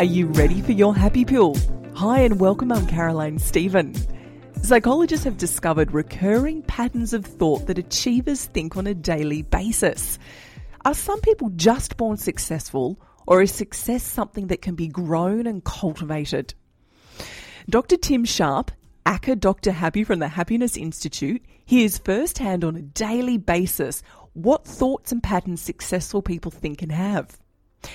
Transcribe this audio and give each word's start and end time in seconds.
Are 0.00 0.04
you 0.04 0.26
ready 0.26 0.60
for 0.60 0.72
your 0.72 0.92
happy 0.92 1.24
pill? 1.24 1.56
Hi, 1.94 2.18
and 2.22 2.40
welcome. 2.40 2.72
I'm 2.72 2.84
Caroline 2.88 3.38
Stephen. 3.38 3.94
Psychologists 4.60 5.24
have 5.24 5.36
discovered 5.36 5.94
recurring 5.94 6.62
patterns 6.62 7.12
of 7.12 7.24
thought 7.24 7.68
that 7.68 7.78
achievers 7.78 8.46
think 8.46 8.76
on 8.76 8.88
a 8.88 8.94
daily 8.94 9.42
basis. 9.42 10.18
Are 10.84 10.94
some 10.94 11.20
people 11.20 11.50
just 11.50 11.96
born 11.96 12.16
successful, 12.16 13.00
or 13.28 13.40
is 13.40 13.52
success 13.54 14.02
something 14.02 14.48
that 14.48 14.62
can 14.62 14.74
be 14.74 14.88
grown 14.88 15.46
and 15.46 15.62
cultivated? 15.62 16.54
Dr. 17.70 17.96
Tim 17.96 18.24
Sharp, 18.24 18.72
aka 19.06 19.36
Dr. 19.36 19.70
Happy 19.70 20.02
from 20.02 20.18
the 20.18 20.26
Happiness 20.26 20.76
Institute, 20.76 21.40
hears 21.64 21.98
firsthand 21.98 22.64
on 22.64 22.74
a 22.74 22.82
daily 22.82 23.38
basis 23.38 24.02
what 24.32 24.66
thoughts 24.66 25.12
and 25.12 25.22
patterns 25.22 25.62
successful 25.62 26.20
people 26.20 26.50
think 26.50 26.82
and 26.82 26.90
have 26.90 27.38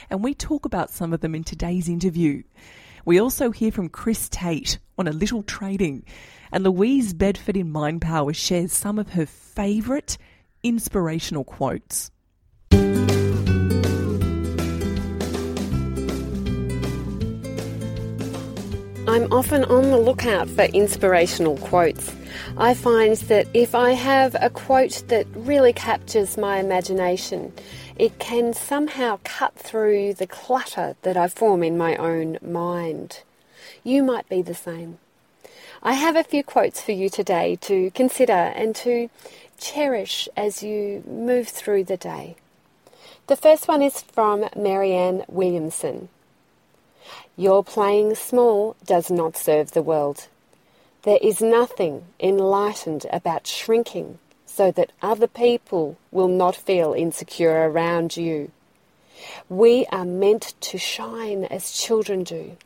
and 0.09 0.23
we 0.23 0.33
talk 0.33 0.65
about 0.65 0.89
some 0.89 1.13
of 1.13 1.21
them 1.21 1.35
in 1.35 1.43
today's 1.43 1.89
interview. 1.89 2.43
We 3.05 3.19
also 3.19 3.51
hear 3.51 3.71
from 3.71 3.89
Chris 3.89 4.29
Tate 4.29 4.77
on 4.97 5.07
a 5.07 5.11
little 5.11 5.43
trading, 5.43 6.03
and 6.51 6.63
Louise 6.63 7.13
Bedford 7.13 7.57
in 7.57 7.71
Mind 7.71 8.01
Power 8.01 8.33
shares 8.33 8.73
some 8.73 8.99
of 8.99 9.09
her 9.09 9.25
favourite 9.25 10.17
inspirational 10.63 11.43
quotes. 11.43 12.11
I'm 19.09 19.33
often 19.33 19.63
on 19.63 19.89
the 19.89 19.97
lookout 19.97 20.47
for 20.49 20.65
inspirational 20.65 21.57
quotes. 21.57 22.15
I 22.57 22.75
find 22.75 23.15
that 23.15 23.47
if 23.55 23.73
I 23.73 23.93
have 23.93 24.35
a 24.39 24.51
quote 24.51 25.03
that 25.07 25.25
really 25.33 25.73
captures 25.73 26.37
my 26.37 26.59
imagination, 26.59 27.51
it 27.99 28.17
can 28.17 28.53
somehow 28.53 29.19
cut 29.25 29.55
through 29.55 30.13
the 30.13 30.25
clutter 30.25 30.95
that 31.01 31.17
I 31.17 31.27
form 31.27 31.61
in 31.61 31.77
my 31.77 31.97
own 31.97 32.37
mind. 32.41 33.23
You 33.83 34.03
might 34.03 34.27
be 34.29 34.41
the 34.41 34.55
same. 34.55 34.99
I 35.83 35.93
have 35.93 36.15
a 36.15 36.23
few 36.23 36.41
quotes 36.41 36.81
for 36.81 36.93
you 36.93 37.09
today 37.09 37.57
to 37.57 37.91
consider 37.91 38.31
and 38.31 38.73
to 38.77 39.09
cherish 39.57 40.29
as 40.37 40.63
you 40.63 41.03
move 41.05 41.49
through 41.49 41.83
the 41.83 41.97
day. 41.97 42.37
The 43.27 43.35
first 43.35 43.67
one 43.67 43.81
is 43.81 44.01
from 44.01 44.45
Marianne 44.55 45.25
Williamson. 45.27 46.07
Your 47.35 47.65
playing 47.65 48.15
small 48.15 48.77
does 48.85 49.11
not 49.11 49.35
serve 49.35 49.71
the 49.71 49.81
world. 49.81 50.29
There 51.03 51.19
is 51.21 51.41
nothing 51.41 52.05
enlightened 52.19 53.05
about 53.11 53.45
shrinking 53.45 54.19
so 54.59 54.71
that 54.71 54.91
other 55.01 55.25
people 55.25 55.97
will 56.11 56.27
not 56.27 56.53
feel 56.53 56.91
insecure 56.91 57.69
around 57.69 58.17
you. 58.17 58.51
We 59.47 59.85
are 59.85 60.03
meant 60.03 60.53
to 60.59 60.77
shine 60.77 61.45
as 61.45 61.71
children 61.71 62.23
do. 62.23 62.57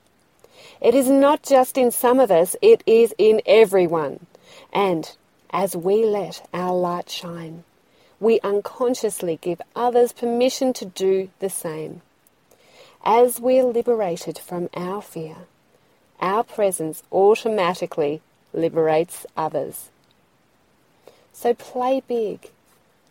It 0.82 0.96
is 0.96 1.08
not 1.08 1.44
just 1.44 1.78
in 1.78 1.92
some 1.92 2.20
of 2.20 2.32
us, 2.32 2.56
it 2.64 2.82
is 2.88 3.14
in 3.20 3.44
everyone. 3.46 4.26
And 4.74 5.16
as 5.52 5.76
we 5.76 6.04
let 6.04 6.50
our 6.52 6.74
light 6.74 7.12
shine, 7.12 7.64
we 8.20 8.40
unconsciously 8.40 9.38
give 9.40 9.62
others 9.76 10.14
permission 10.14 10.74
to 10.74 10.86
do 10.86 11.30
the 11.38 11.50
same. 11.52 12.02
As 13.06 13.40
we 13.40 13.60
are 13.60 13.66
liberated 13.66 14.40
from 14.40 14.68
our 14.74 15.04
fear, 15.04 15.46
our 16.20 16.44
presence 16.44 17.04
automatically 17.12 18.24
liberates 18.52 19.28
others. 19.38 19.92
So 21.34 21.54
play 21.54 22.02
big. 22.08 22.52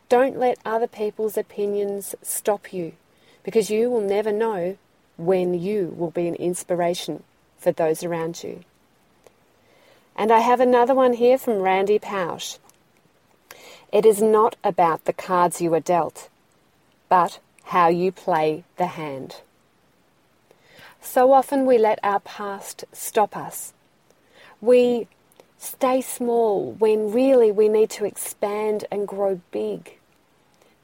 Don't 0.09 0.39
let 0.39 0.59
other 0.65 0.87
people's 0.87 1.37
opinions 1.37 2.15
stop 2.23 2.73
you 2.73 2.93
because 3.43 3.71
you 3.71 3.91
will 3.91 4.01
never 4.01 4.33
know 4.33 4.77
when 5.17 5.55
you 5.55 5.95
will 5.97 6.11
be 6.11 6.29
an 6.29 6.37
inspiration 6.37 7.25
for 7.59 7.73
those 7.73 8.03
around 8.03 8.43
you. 8.43 8.65
And 10.17 10.31
I 10.31 10.41
have 10.41 10.61
another 10.61 10.95
one 10.95 11.15
here 11.15 11.39
from 11.39 11.61
Randy 11.61 11.99
Pausch. 11.99 12.59
It 13.93 14.07
is 14.07 14.23
not 14.23 14.57
about 14.65 15.05
the 15.05 15.13
cards 15.13 15.61
you 15.61 15.75
are 15.75 15.81
dealt, 15.81 16.29
but 17.09 17.41
how 17.65 17.89
you 17.89 18.13
play 18.13 18.65
the 18.77 18.87
hand. 18.87 19.37
So 21.01 21.33
often 21.33 21.67
we 21.67 21.79
let 21.79 21.99
our 22.03 22.21
past 22.21 22.85
stop 22.93 23.37
us. 23.37 23.73
We 24.61 25.09
Stay 25.63 26.01
small 26.01 26.73
when 26.73 27.13
really 27.13 27.53
we 27.53 27.69
need 27.69 27.89
to 27.89 28.05
expand 28.05 28.85
and 28.91 29.07
grow 29.07 29.41
big. 29.53 29.97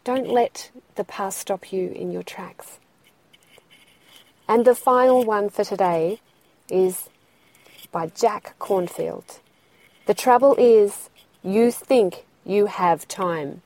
Don't 0.05 0.29
let 0.29 0.71
the 0.95 1.03
past 1.03 1.39
stop 1.39 1.73
you 1.73 1.89
in 1.89 2.13
your 2.13 2.23
tracks. 2.23 2.79
And 4.47 4.65
the 4.65 4.77
final 4.77 5.25
one 5.25 5.51
for 5.51 5.65
today 5.65 6.21
is 6.71 7.09
by 7.91 8.07
Jack 8.07 8.55
Kornfield. 8.61 9.41
The 10.07 10.15
trouble 10.15 10.55
is, 10.57 11.11
you 11.43 11.73
think 11.73 12.25
you 12.45 12.67
have 12.67 13.09
time. 13.09 13.63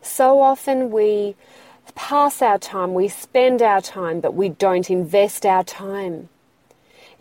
So 0.00 0.40
often 0.40 0.92
we 0.92 1.34
pass 1.96 2.40
our 2.40 2.58
time, 2.58 2.94
we 2.94 3.08
spend 3.08 3.60
our 3.60 3.80
time, 3.80 4.20
but 4.20 4.32
we 4.32 4.48
don't 4.48 4.88
invest 4.88 5.44
our 5.44 5.64
time. 5.64 6.28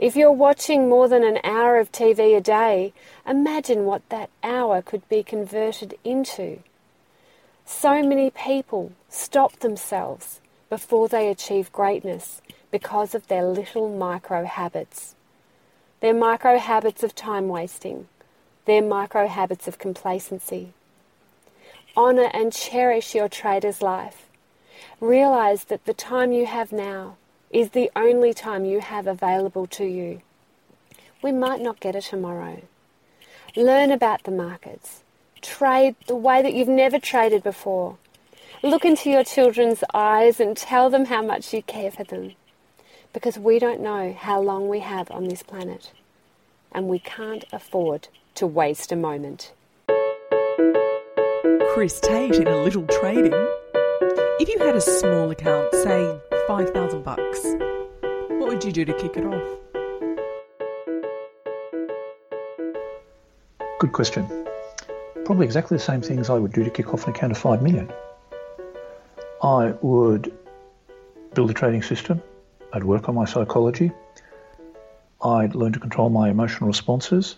If 0.02 0.16
you're 0.16 0.32
watching 0.32 0.90
more 0.90 1.08
than 1.08 1.24
an 1.24 1.38
hour 1.44 1.78
of 1.78 1.92
TV 1.92 2.36
a 2.36 2.42
day, 2.42 2.92
imagine 3.24 3.86
what 3.86 4.02
that 4.10 4.32
hour 4.42 4.82
could 4.82 5.08
be 5.10 5.22
converted 5.22 5.94
into. 6.04 6.64
So 7.66 8.02
many 8.02 8.32
people 8.32 8.94
stop 9.10 9.60
themselves 9.60 10.42
before 10.72 11.08
they 11.08 11.30
achieve 11.30 11.72
greatness 11.72 12.42
because 12.72 13.14
of 13.14 13.28
their 13.28 13.44
little 13.44 13.96
micro 13.96 14.46
habits. 14.46 15.14
Their 16.00 16.16
micro 16.16 16.58
habits 16.58 17.04
of 17.04 17.14
time 17.14 17.48
wasting, 17.48 18.08
their 18.66 18.82
micro 18.82 19.28
habits 19.28 19.68
of 19.68 19.78
complacency. 19.78 20.74
Honour 21.96 22.32
and 22.34 22.52
cherish 22.52 23.14
your 23.14 23.30
trader's 23.30 23.84
life. 23.84 24.28
Realize 25.00 25.66
that 25.66 25.86
the 25.86 25.94
time 25.94 26.32
you 26.32 26.48
have 26.48 26.72
now 26.72 27.18
is 27.54 27.72
the 27.72 27.92
only 27.96 28.34
time 28.34 28.66
you 28.66 28.80
have 28.80 29.08
available 29.08 29.68
to 29.68 29.86
you. 29.86 30.22
We 31.22 31.32
might 31.32 31.62
not 31.62 31.80
get 31.80 31.96
it 31.96 32.06
tomorrow. 32.06 32.62
Learn 33.56 33.92
about 33.92 34.24
the 34.24 34.32
markets. 34.32 35.04
Trade 35.42 35.96
the 36.08 36.16
way 36.16 36.42
that 36.42 36.54
you've 36.54 36.68
never 36.68 37.00
traded 37.00 37.44
before. 37.44 37.98
Look 38.64 38.86
into 38.86 39.10
your 39.10 39.24
children's 39.24 39.84
eyes 39.94 40.40
and 40.40 40.56
tell 40.56 40.90
them 40.90 41.06
how 41.06 41.22
much 41.22 41.54
you 41.54 41.62
care 41.62 41.92
for 41.92 42.04
them. 42.04 42.34
Because 43.12 43.38
we 43.38 43.60
don't 43.60 43.82
know 43.82 44.16
how 44.18 44.40
long 44.40 44.70
we 44.70 44.80
have 44.80 45.12
on 45.12 45.28
this 45.28 45.44
planet. 45.44 45.92
And 46.72 46.88
we 46.88 47.00
can't 47.00 47.44
afford 47.52 48.08
to 48.36 48.48
waste 48.48 48.92
a 48.92 48.96
moment. 48.96 49.52
Chris 51.74 52.00
Tate 52.00 52.36
in 52.36 52.48
a 52.48 52.64
little 52.64 52.86
trading. 52.88 53.34
If 54.40 54.48
you 54.48 54.60
had 54.60 54.76
a 54.76 54.82
small 54.82 55.32
account, 55.32 55.74
say 55.74 56.20
5,000 56.52 57.02
bucks, 57.06 57.46
what 58.28 58.50
would 58.50 58.62
you 58.62 58.74
do 58.74 58.84
to 58.84 58.94
kick 58.96 59.16
it 59.16 59.24
off? 59.24 59.58
Good 63.80 63.94
question. 63.94 64.28
Probably 65.24 65.46
exactly 65.46 65.78
the 65.78 65.84
same 65.84 66.02
things 66.02 66.30
I 66.30 66.38
would 66.38 66.52
do 66.52 66.66
to 66.66 66.70
kick 66.70 66.94
off 66.94 67.06
an 67.06 67.12
account 67.12 67.32
of 67.32 67.38
5 67.38 67.62
million. 67.62 67.90
I 69.42 69.76
would 69.82 70.34
build 71.34 71.50
a 71.52 71.54
trading 71.54 71.84
system. 71.84 72.22
I'd 72.74 72.84
work 72.84 73.08
on 73.08 73.16
my 73.16 73.24
psychology. 73.24 73.94
I'd 75.24 75.56
learn 75.56 75.72
to 75.72 75.80
control 75.80 76.10
my 76.10 76.30
emotional 76.30 76.68
responses, 76.68 77.38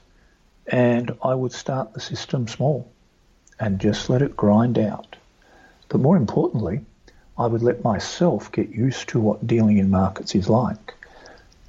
and 0.65 1.11
I 1.21 1.35
would 1.35 1.51
start 1.51 1.93
the 1.93 1.99
system 1.99 2.47
small 2.47 2.91
and 3.59 3.77
just 3.79 4.09
let 4.09 4.23
it 4.23 4.35
grind 4.35 4.79
out. 4.79 5.17
But 5.89 6.01
more 6.01 6.17
importantly, 6.17 6.81
I 7.37 7.47
would 7.47 7.63
let 7.63 7.83
myself 7.83 8.51
get 8.51 8.69
used 8.69 9.09
to 9.09 9.19
what 9.19 9.47
dealing 9.47 9.77
in 9.77 9.89
markets 9.89 10.35
is 10.35 10.49
like. 10.49 10.93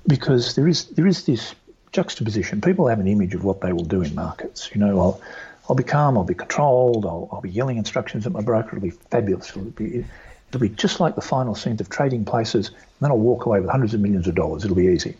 Because 0.06 0.54
there 0.54 0.68
is 0.68 0.86
there 0.90 1.06
is 1.06 1.24
this 1.24 1.54
juxtaposition. 1.92 2.60
People 2.60 2.88
have 2.88 3.00
an 3.00 3.06
image 3.06 3.34
of 3.34 3.44
what 3.44 3.62
they 3.62 3.72
will 3.72 3.84
do 3.84 4.02
in 4.02 4.14
markets. 4.14 4.70
You 4.74 4.80
know, 4.80 5.00
I'll 5.00 5.20
I'll 5.68 5.76
be 5.76 5.84
calm, 5.84 6.18
I'll 6.18 6.24
be 6.24 6.34
controlled, 6.34 7.06
I'll, 7.06 7.28
I'll 7.32 7.40
be 7.40 7.50
yelling 7.50 7.78
instructions 7.78 8.26
at 8.26 8.32
my 8.32 8.42
broker, 8.42 8.76
it'll 8.76 8.82
be 8.82 8.90
fabulous. 8.90 9.48
It'll 9.50 9.62
be 9.62 10.04
it'll 10.48 10.60
be 10.60 10.68
just 10.68 11.00
like 11.00 11.14
the 11.14 11.22
final 11.22 11.54
scenes 11.54 11.80
of 11.80 11.88
trading 11.88 12.26
places, 12.26 12.68
and 12.68 12.76
then 13.00 13.10
I'll 13.10 13.18
walk 13.18 13.46
away 13.46 13.60
with 13.60 13.70
hundreds 13.70 13.94
of 13.94 14.00
millions 14.00 14.28
of 14.28 14.34
dollars. 14.34 14.64
It'll 14.64 14.76
be 14.76 14.88
easy. 14.88 15.16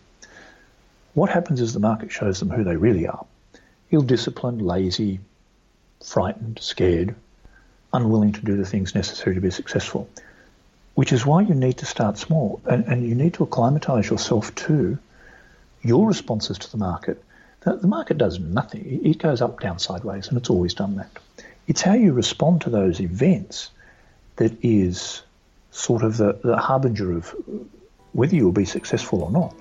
What 1.14 1.31
happens 1.31 1.61
is 1.62 1.73
the 1.73 1.81
market 1.81 2.12
shows 2.12 2.40
them 2.40 2.50
who 2.50 2.64
they 2.64 2.76
really 2.76 3.06
are. 3.06 3.25
Ill-disciplined, 3.93 4.61
lazy, 4.61 5.20
frightened, 6.05 6.58
scared, 6.61 7.14
unwilling 7.93 8.32
to 8.32 8.40
do 8.43 8.56
the 8.56 8.67
things 8.67 8.94
necessary 8.94 9.35
to 9.37 9.40
be 9.40 9.50
successful. 9.50 10.08
Which 10.94 11.12
is 11.12 11.26
why 11.26 11.43
you 11.43 11.55
need 11.55 11.79
to 11.79 11.87
start 11.87 12.19
small 12.19 12.61
and, 12.67 12.85
and 12.85 13.08
you 13.08 13.14
need 13.14 13.35
to 13.35 13.44
acclimatise 13.44 14.08
yourself 14.08 14.55
to 14.67 14.99
your 15.82 16.06
responses 16.06 16.58
to 16.58 16.70
the 16.70 16.76
market. 16.76 17.23
The, 17.61 17.76
the 17.76 17.88
market 17.88 18.19
does 18.19 18.38
nothing. 18.38 19.00
It 19.05 19.19
goes 19.19 19.43
up, 19.43 19.61
down, 19.61 19.79
sideways, 19.79 20.29
and 20.29 20.38
it's 20.38 20.50
always 20.50 20.75
done 20.75 20.96
that. 20.96 21.11
It's 21.67 21.81
how 21.81 21.94
you 21.94 22.12
respond 22.12 22.61
to 22.62 22.70
those 22.70 23.00
events 23.00 23.70
that 24.37 24.52
is 24.62 25.23
sort 25.70 26.02
of 26.02 26.17
the, 26.17 26.38
the 26.44 26.56
harbinger 26.56 27.12
of 27.17 27.35
whether 28.12 28.37
you'll 28.37 28.52
be 28.52 28.64
successful 28.64 29.23
or 29.23 29.31
not. 29.31 29.55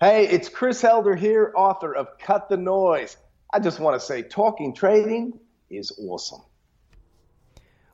Hey, 0.00 0.28
it's 0.28 0.48
Chris 0.48 0.80
Helder 0.80 1.16
here, 1.16 1.52
author 1.56 1.94
of 1.94 2.18
Cut 2.18 2.48
the 2.48 2.56
Noise. 2.56 3.16
I 3.52 3.60
just 3.60 3.80
want 3.80 3.98
to 3.98 4.06
say 4.06 4.22
talking 4.22 4.74
trading 4.74 5.38
is 5.70 5.92
awesome. 5.98 6.42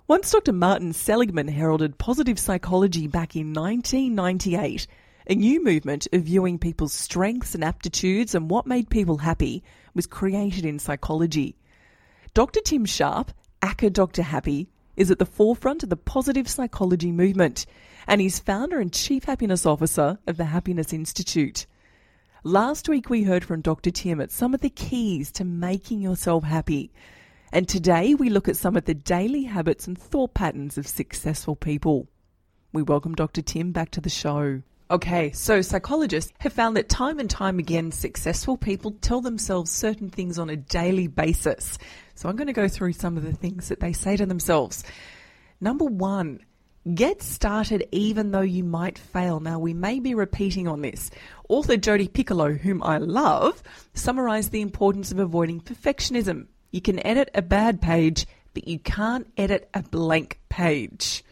Once 0.08 0.30
Dr. 0.30 0.52
Martin 0.52 0.92
Seligman 0.92 1.48
heralded 1.48 1.96
positive 1.96 2.38
psychology 2.38 3.06
back 3.06 3.34
in 3.36 3.52
1998, 3.54 4.86
a 5.28 5.34
new 5.34 5.62
movement 5.62 6.08
of 6.12 6.24
viewing 6.24 6.58
people's 6.58 6.92
strengths 6.92 7.54
and 7.54 7.62
aptitudes 7.62 8.34
and 8.34 8.50
what 8.50 8.66
made 8.66 8.90
people 8.90 9.18
happy 9.18 9.62
was 9.94 10.06
created 10.06 10.64
in 10.64 10.78
psychology. 10.78 11.56
Dr. 12.34 12.60
Tim 12.60 12.84
Sharp, 12.84 13.32
aka 13.62 13.88
Dr. 13.88 14.22
Happy, 14.22 14.68
is 14.96 15.10
at 15.10 15.18
the 15.18 15.26
forefront 15.26 15.82
of 15.82 15.88
the 15.88 15.96
positive 15.96 16.48
psychology 16.48 17.12
movement, 17.12 17.64
and 18.06 18.20
he's 18.20 18.38
founder 18.38 18.80
and 18.80 18.92
chief 18.92 19.24
happiness 19.24 19.64
officer 19.64 20.18
of 20.26 20.36
the 20.36 20.46
Happiness 20.46 20.92
Institute. 20.92 21.66
Last 22.44 22.88
week 22.88 23.08
we 23.08 23.22
heard 23.22 23.44
from 23.44 23.60
Dr. 23.60 23.90
Tim 23.92 24.20
at 24.20 24.32
some 24.32 24.52
of 24.52 24.60
the 24.60 24.70
keys 24.70 25.30
to 25.32 25.44
making 25.44 26.00
yourself 26.00 26.42
happy. 26.42 26.92
And 27.54 27.68
today 27.68 28.14
we 28.14 28.30
look 28.30 28.48
at 28.48 28.56
some 28.56 28.76
of 28.76 28.86
the 28.86 28.94
daily 28.94 29.42
habits 29.44 29.86
and 29.86 29.98
thought 29.98 30.32
patterns 30.32 30.78
of 30.78 30.88
successful 30.88 31.54
people. 31.54 32.08
We 32.72 32.82
welcome 32.82 33.14
Dr. 33.14 33.42
Tim 33.42 33.72
back 33.72 33.90
to 33.90 34.00
the 34.00 34.08
show. 34.08 34.62
Okay, 34.90 35.32
so 35.32 35.60
psychologists 35.60 36.32
have 36.38 36.54
found 36.54 36.78
that 36.78 36.88
time 36.88 37.18
and 37.18 37.28
time 37.28 37.58
again, 37.58 37.92
successful 37.92 38.56
people 38.56 38.92
tell 39.02 39.20
themselves 39.20 39.70
certain 39.70 40.08
things 40.08 40.38
on 40.38 40.48
a 40.48 40.56
daily 40.56 41.08
basis. 41.08 41.76
So 42.14 42.30
I'm 42.30 42.36
going 42.36 42.46
to 42.46 42.54
go 42.54 42.68
through 42.68 42.94
some 42.94 43.18
of 43.18 43.22
the 43.22 43.34
things 43.34 43.68
that 43.68 43.80
they 43.80 43.92
say 43.92 44.16
to 44.16 44.24
themselves. 44.24 44.82
Number 45.60 45.84
one, 45.84 46.40
Get 46.94 47.22
started 47.22 47.86
even 47.92 48.32
though 48.32 48.40
you 48.40 48.64
might 48.64 48.98
fail. 48.98 49.38
Now, 49.38 49.60
we 49.60 49.72
may 49.72 50.00
be 50.00 50.16
repeating 50.16 50.66
on 50.66 50.82
this. 50.82 51.12
Author 51.48 51.76
Jodi 51.76 52.08
Picoult, 52.08 52.58
whom 52.58 52.82
I 52.82 52.98
love, 52.98 53.62
summarized 53.94 54.50
the 54.50 54.62
importance 54.62 55.12
of 55.12 55.20
avoiding 55.20 55.60
perfectionism. 55.60 56.48
You 56.72 56.80
can 56.80 57.04
edit 57.06 57.30
a 57.34 57.42
bad 57.42 57.82
page, 57.82 58.26
but 58.54 58.66
you 58.66 58.78
can't 58.78 59.30
edit 59.36 59.68
a 59.74 59.82
blank 59.82 60.40
page. 60.48 61.22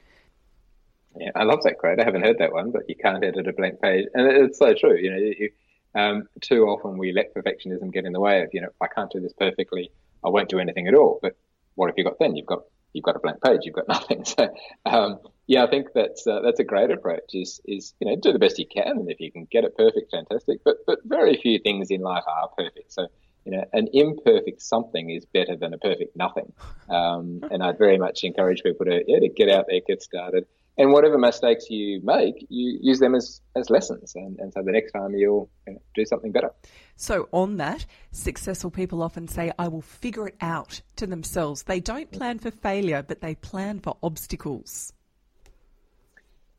Yeah, 1.19 1.31
I 1.35 1.45
love 1.45 1.63
that 1.65 1.79
quote. 1.79 1.99
I 1.99 2.05
haven't 2.05 2.23
heard 2.23 2.39
that 2.39 2.53
one, 2.53 2.71
but 2.71 2.83
you 2.89 2.95
can't 2.95 3.25
edit 3.25 3.49
a 3.49 3.53
blank 3.53 3.81
page, 3.81 4.07
and 4.15 4.27
it's 4.31 4.59
so 4.59 4.75
true. 4.75 4.97
You 4.97 5.11
know, 5.11 5.17
you, 5.17 5.51
um, 5.95 6.29
too 6.41 6.65
often 6.67 6.99
we 6.99 7.13
let 7.13 7.35
perfectionism 7.35 7.93
get 7.93 8.05
in 8.05 8.13
the 8.13 8.21
way 8.21 8.43
of 8.43 8.51
you 8.53 8.61
know, 8.61 8.69
if 8.69 8.83
I 8.83 8.87
can't 8.87 9.11
do 9.11 9.21
this 9.21 9.33
perfectly, 9.33 9.91
I 10.25 10.29
won't 10.29 10.51
do 10.51 10.59
anything 10.59 10.87
at 10.87 10.95
all. 10.95 11.19
But 11.21 11.37
what 11.75 11.89
have 11.89 11.95
you 11.97 12.05
got 12.05 12.19
then? 12.19 12.37
You've 12.37 12.47
got 12.47 12.63
you've 12.93 13.05
got 13.05 13.17
a 13.17 13.19
blank 13.19 13.43
page, 13.43 13.61
you've 13.65 13.75
got 13.75 13.89
nothing. 13.89 14.25
So 14.27 14.49
um, 14.85 15.21
yeah, 15.47 15.65
I 15.65 15.71
think 15.71 15.89
that's 15.95 16.27
uh, 16.27 16.41
that's 16.43 16.61
a 16.61 16.65
great 16.65 16.91
approach. 16.91 17.31
Is 17.33 17.61
is 17.65 17.95
you 17.99 18.09
know 18.09 18.17
do 18.17 18.33
the 18.33 18.39
best 18.39 18.59
you 18.59 18.67
can, 18.67 18.99
and 18.99 19.11
if 19.11 19.21
you 19.21 19.33
can 19.33 19.49
get 19.51 19.65
it 19.65 19.75
perfect, 19.75 20.11
fantastic. 20.11 20.63
But 20.65 20.77
but 20.87 20.99
very 21.05 21.37
few 21.37 21.59
things 21.59 21.91
in 21.91 22.03
life 22.03 22.25
are 22.27 22.49
perfect. 22.57 22.93
So 22.93 23.09
you 23.45 23.53
know, 23.53 23.65
an 23.73 23.89
imperfect 23.93 24.63
something 24.63 25.11
is 25.11 25.25
better 25.27 25.57
than 25.57 25.73
a 25.75 25.79
perfect 25.79 26.17
nothing. 26.17 26.53
Um, 26.89 27.41
and 27.51 27.63
I'd 27.63 27.79
very 27.79 27.99
much 27.99 28.25
encourage 28.25 28.63
people 28.63 28.87
to 28.87 29.03
yeah 29.07 29.21
to 29.21 29.29
get 29.29 29.49
out 29.49 29.67
there, 29.69 29.81
get 29.87 30.03
started, 30.03 30.47
and 30.77 30.93
whatever 30.93 31.19
mistakes 31.19 31.69
you 31.69 32.01
make, 32.03 32.47
you 32.49 32.79
use 32.81 32.99
them 32.99 33.15
as 33.15 33.41
as 33.57 33.71
lessons, 33.71 34.15
and, 34.15 34.39
and 34.39 34.53
so 34.53 34.63
the 34.63 34.73
next 34.73 34.93
time 34.93 35.15
you'll 35.15 35.51
you 35.67 35.75
know, 35.75 35.83
do 35.95 36.05
something 36.05 36.33
better. 36.33 36.51
So, 36.97 37.29
on 37.33 37.57
that, 37.57 37.87
successful 38.13 38.71
people 38.71 39.03
often 39.03 39.27
say, 39.27 39.53
I 39.59 39.69
will 39.69 39.83
figure 39.83 40.29
it 40.29 40.37
out 40.41 40.83
to 40.97 41.07
themselves. 41.07 41.63
They 41.63 41.81
don't 41.81 42.11
plan 42.11 42.39
for 42.39 42.51
failure, 42.51 43.03
but 43.03 43.21
they 43.21 43.35
plan 43.35 43.81
for 43.81 43.97
obstacles. 44.03 44.93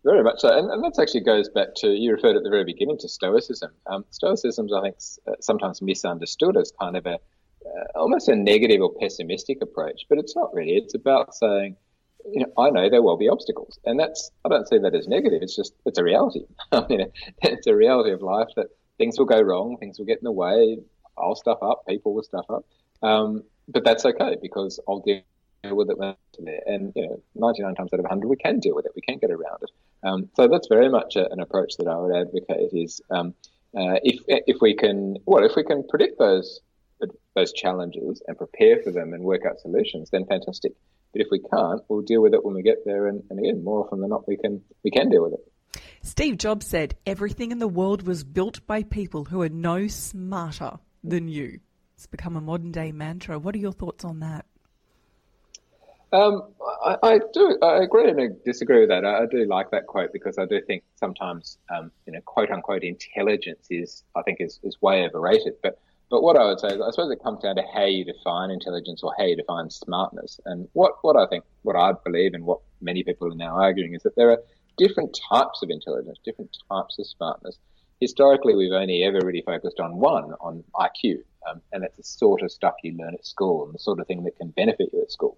Very 0.03 0.23
much 0.23 0.39
so, 0.39 0.57
and, 0.57 0.71
and 0.71 0.83
that 0.83 0.99
actually 0.99 1.21
goes 1.21 1.47
back 1.49 1.75
to 1.75 1.89
you 1.89 2.11
referred 2.13 2.35
at 2.35 2.41
the 2.41 2.49
very 2.49 2.63
beginning 2.63 2.97
to 2.99 3.07
Stoicism. 3.07 3.71
Um, 3.85 4.03
Stoicism, 4.09 4.67
I 4.73 4.81
think, 4.81 4.95
uh, 5.27 5.33
sometimes 5.41 5.79
misunderstood 5.81 6.57
as 6.57 6.73
kind 6.79 6.97
of 6.97 7.05
a 7.05 7.19
uh, 7.65 7.83
almost 7.99 8.27
a 8.27 8.35
negative 8.35 8.81
or 8.81 8.91
pessimistic 8.99 9.59
approach, 9.61 10.05
but 10.09 10.17
it's 10.17 10.35
not 10.35 10.51
really. 10.55 10.71
It's 10.71 10.95
about 10.95 11.35
saying, 11.35 11.75
you 12.31 12.41
know, 12.41 12.63
I 12.63 12.71
know 12.71 12.89
there 12.89 13.03
will 13.03 13.17
be 13.17 13.29
obstacles, 13.29 13.77
and 13.85 13.99
that's 13.99 14.31
I 14.43 14.49
don't 14.49 14.67
see 14.67 14.79
that 14.79 14.95
as 14.95 15.07
negative. 15.07 15.43
It's 15.43 15.55
just 15.55 15.73
it's 15.85 15.99
a 15.99 16.03
reality. 16.03 16.45
I 16.71 16.83
mean, 16.87 17.05
it's 17.43 17.67
a 17.67 17.75
reality 17.75 18.11
of 18.11 18.23
life 18.23 18.49
that 18.55 18.67
things 18.97 19.19
will 19.19 19.27
go 19.27 19.39
wrong, 19.39 19.77
things 19.77 19.99
will 19.99 20.07
get 20.07 20.17
in 20.17 20.23
the 20.23 20.31
way. 20.31 20.79
I'll 21.15 21.35
stuff 21.35 21.59
up, 21.61 21.85
people 21.87 22.15
will 22.15 22.23
stuff 22.23 22.45
up, 22.49 22.65
um, 23.03 23.43
but 23.67 23.83
that's 23.83 24.05
okay 24.05 24.37
because 24.41 24.79
I'll 24.87 25.01
deal 25.01 25.21
with 25.63 25.91
it 25.91 25.97
when 25.99 26.09
it's 26.09 26.39
there. 26.39 26.61
And 26.65 26.91
you 26.95 27.07
know, 27.07 27.21
99 27.35 27.75
times 27.75 27.93
out 27.93 27.99
of 27.99 28.05
100, 28.05 28.27
we 28.27 28.37
can 28.37 28.59
deal 28.59 28.73
with 28.73 28.85
it. 28.85 28.93
We 28.95 29.01
can 29.01 29.19
get 29.19 29.29
around 29.29 29.61
it. 29.61 29.69
Um, 30.03 30.29
so 30.35 30.47
that's 30.47 30.67
very 30.67 30.89
much 30.89 31.15
a, 31.15 31.31
an 31.31 31.39
approach 31.39 31.77
that 31.77 31.87
I 31.87 31.97
would 31.97 32.15
advocate. 32.15 32.69
Is 32.73 33.01
um, 33.09 33.33
uh, 33.75 33.99
if 34.03 34.21
if 34.27 34.57
we 34.61 34.75
can, 34.75 35.17
well, 35.25 35.43
if 35.43 35.55
we 35.55 35.63
can 35.63 35.87
predict 35.87 36.19
those 36.19 36.61
those 37.35 37.53
challenges 37.53 38.21
and 38.27 38.37
prepare 38.37 38.81
for 38.83 38.91
them 38.91 39.13
and 39.13 39.23
work 39.23 39.45
out 39.45 39.59
solutions, 39.59 40.09
then 40.11 40.25
fantastic. 40.25 40.73
But 41.13 41.21
if 41.21 41.27
we 41.31 41.39
can't, 41.39 41.81
we'll 41.87 42.01
deal 42.01 42.21
with 42.21 42.33
it 42.33 42.43
when 42.43 42.55
we 42.55 42.61
get 42.61 42.85
there. 42.85 43.07
And, 43.07 43.23
and 43.29 43.39
again, 43.39 43.63
more 43.63 43.85
often 43.85 44.01
than 44.01 44.09
not, 44.09 44.27
we 44.27 44.37
can 44.37 44.61
we 44.83 44.91
can 44.91 45.09
deal 45.09 45.23
with 45.23 45.33
it. 45.33 45.81
Steve 46.01 46.37
Jobs 46.37 46.67
said, 46.67 46.95
"Everything 47.05 47.51
in 47.51 47.59
the 47.59 47.67
world 47.67 48.03
was 48.03 48.23
built 48.23 48.65
by 48.65 48.83
people 48.83 49.25
who 49.25 49.41
are 49.41 49.49
no 49.49 49.87
smarter 49.87 50.79
than 51.03 51.27
you." 51.27 51.59
It's 51.95 52.07
become 52.07 52.35
a 52.35 52.41
modern 52.41 52.71
day 52.71 52.91
mantra. 52.91 53.37
What 53.37 53.53
are 53.55 53.59
your 53.59 53.71
thoughts 53.71 54.03
on 54.03 54.21
that? 54.21 54.45
Um, 56.13 56.53
I, 56.83 56.97
I, 57.03 57.19
do. 57.33 57.57
I 57.61 57.83
agree 57.83 58.09
and 58.09 58.43
disagree 58.43 58.81
with 58.81 58.89
that. 58.89 59.05
I, 59.05 59.23
I, 59.23 59.25
do 59.27 59.45
like 59.45 59.71
that 59.71 59.87
quote 59.87 60.11
because 60.11 60.37
I 60.37 60.45
do 60.45 60.59
think 60.61 60.83
sometimes, 60.95 61.57
um, 61.73 61.89
you 62.05 62.11
know, 62.11 62.19
quote 62.25 62.51
unquote 62.51 62.83
intelligence 62.83 63.67
is, 63.69 64.03
I 64.15 64.21
think, 64.23 64.41
is, 64.41 64.59
is 64.63 64.81
way 64.81 65.05
overrated. 65.05 65.53
But 65.63 65.79
but 66.09 66.23
what 66.23 66.35
I 66.35 66.43
would 66.43 66.59
say 66.59 66.67
is, 66.67 66.81
I 66.81 66.91
suppose 66.91 67.09
it 67.09 67.23
comes 67.23 67.41
down 67.41 67.55
to 67.55 67.63
how 67.73 67.85
you 67.85 68.03
define 68.03 68.51
intelligence 68.51 69.01
or 69.01 69.13
how 69.17 69.23
you 69.23 69.37
define 69.37 69.69
smartness. 69.69 70.41
And 70.45 70.67
what 70.73 70.95
what 71.01 71.15
I 71.15 71.25
think, 71.27 71.45
what 71.61 71.77
I 71.77 71.93
believe, 72.03 72.33
and 72.33 72.45
what 72.45 72.59
many 72.81 73.03
people 73.03 73.31
are 73.31 73.35
now 73.35 73.55
arguing 73.55 73.93
is 73.93 74.03
that 74.03 74.17
there 74.17 74.31
are 74.31 74.39
different 74.77 75.17
types 75.29 75.63
of 75.63 75.69
intelligence, 75.69 76.19
different 76.25 76.57
types 76.69 76.99
of 76.99 77.07
smartness. 77.07 77.57
Historically, 78.01 78.55
we've 78.55 78.73
only 78.73 79.03
ever 79.03 79.19
really 79.23 79.43
focused 79.45 79.79
on 79.79 79.95
one, 79.95 80.33
on 80.41 80.63
IQ, 80.75 81.19
um, 81.49 81.61
and 81.71 81.83
that's 81.83 81.95
the 81.95 82.03
sort 82.03 82.41
of 82.41 82.51
stuff 82.51 82.73
you 82.83 82.97
learn 82.97 83.13
at 83.13 83.25
school 83.25 83.63
and 83.63 83.73
the 83.73 83.79
sort 83.79 84.01
of 84.01 84.07
thing 84.07 84.23
that 84.23 84.35
can 84.35 84.49
benefit 84.49 84.89
you 84.91 85.01
at 85.01 85.11
school. 85.11 85.37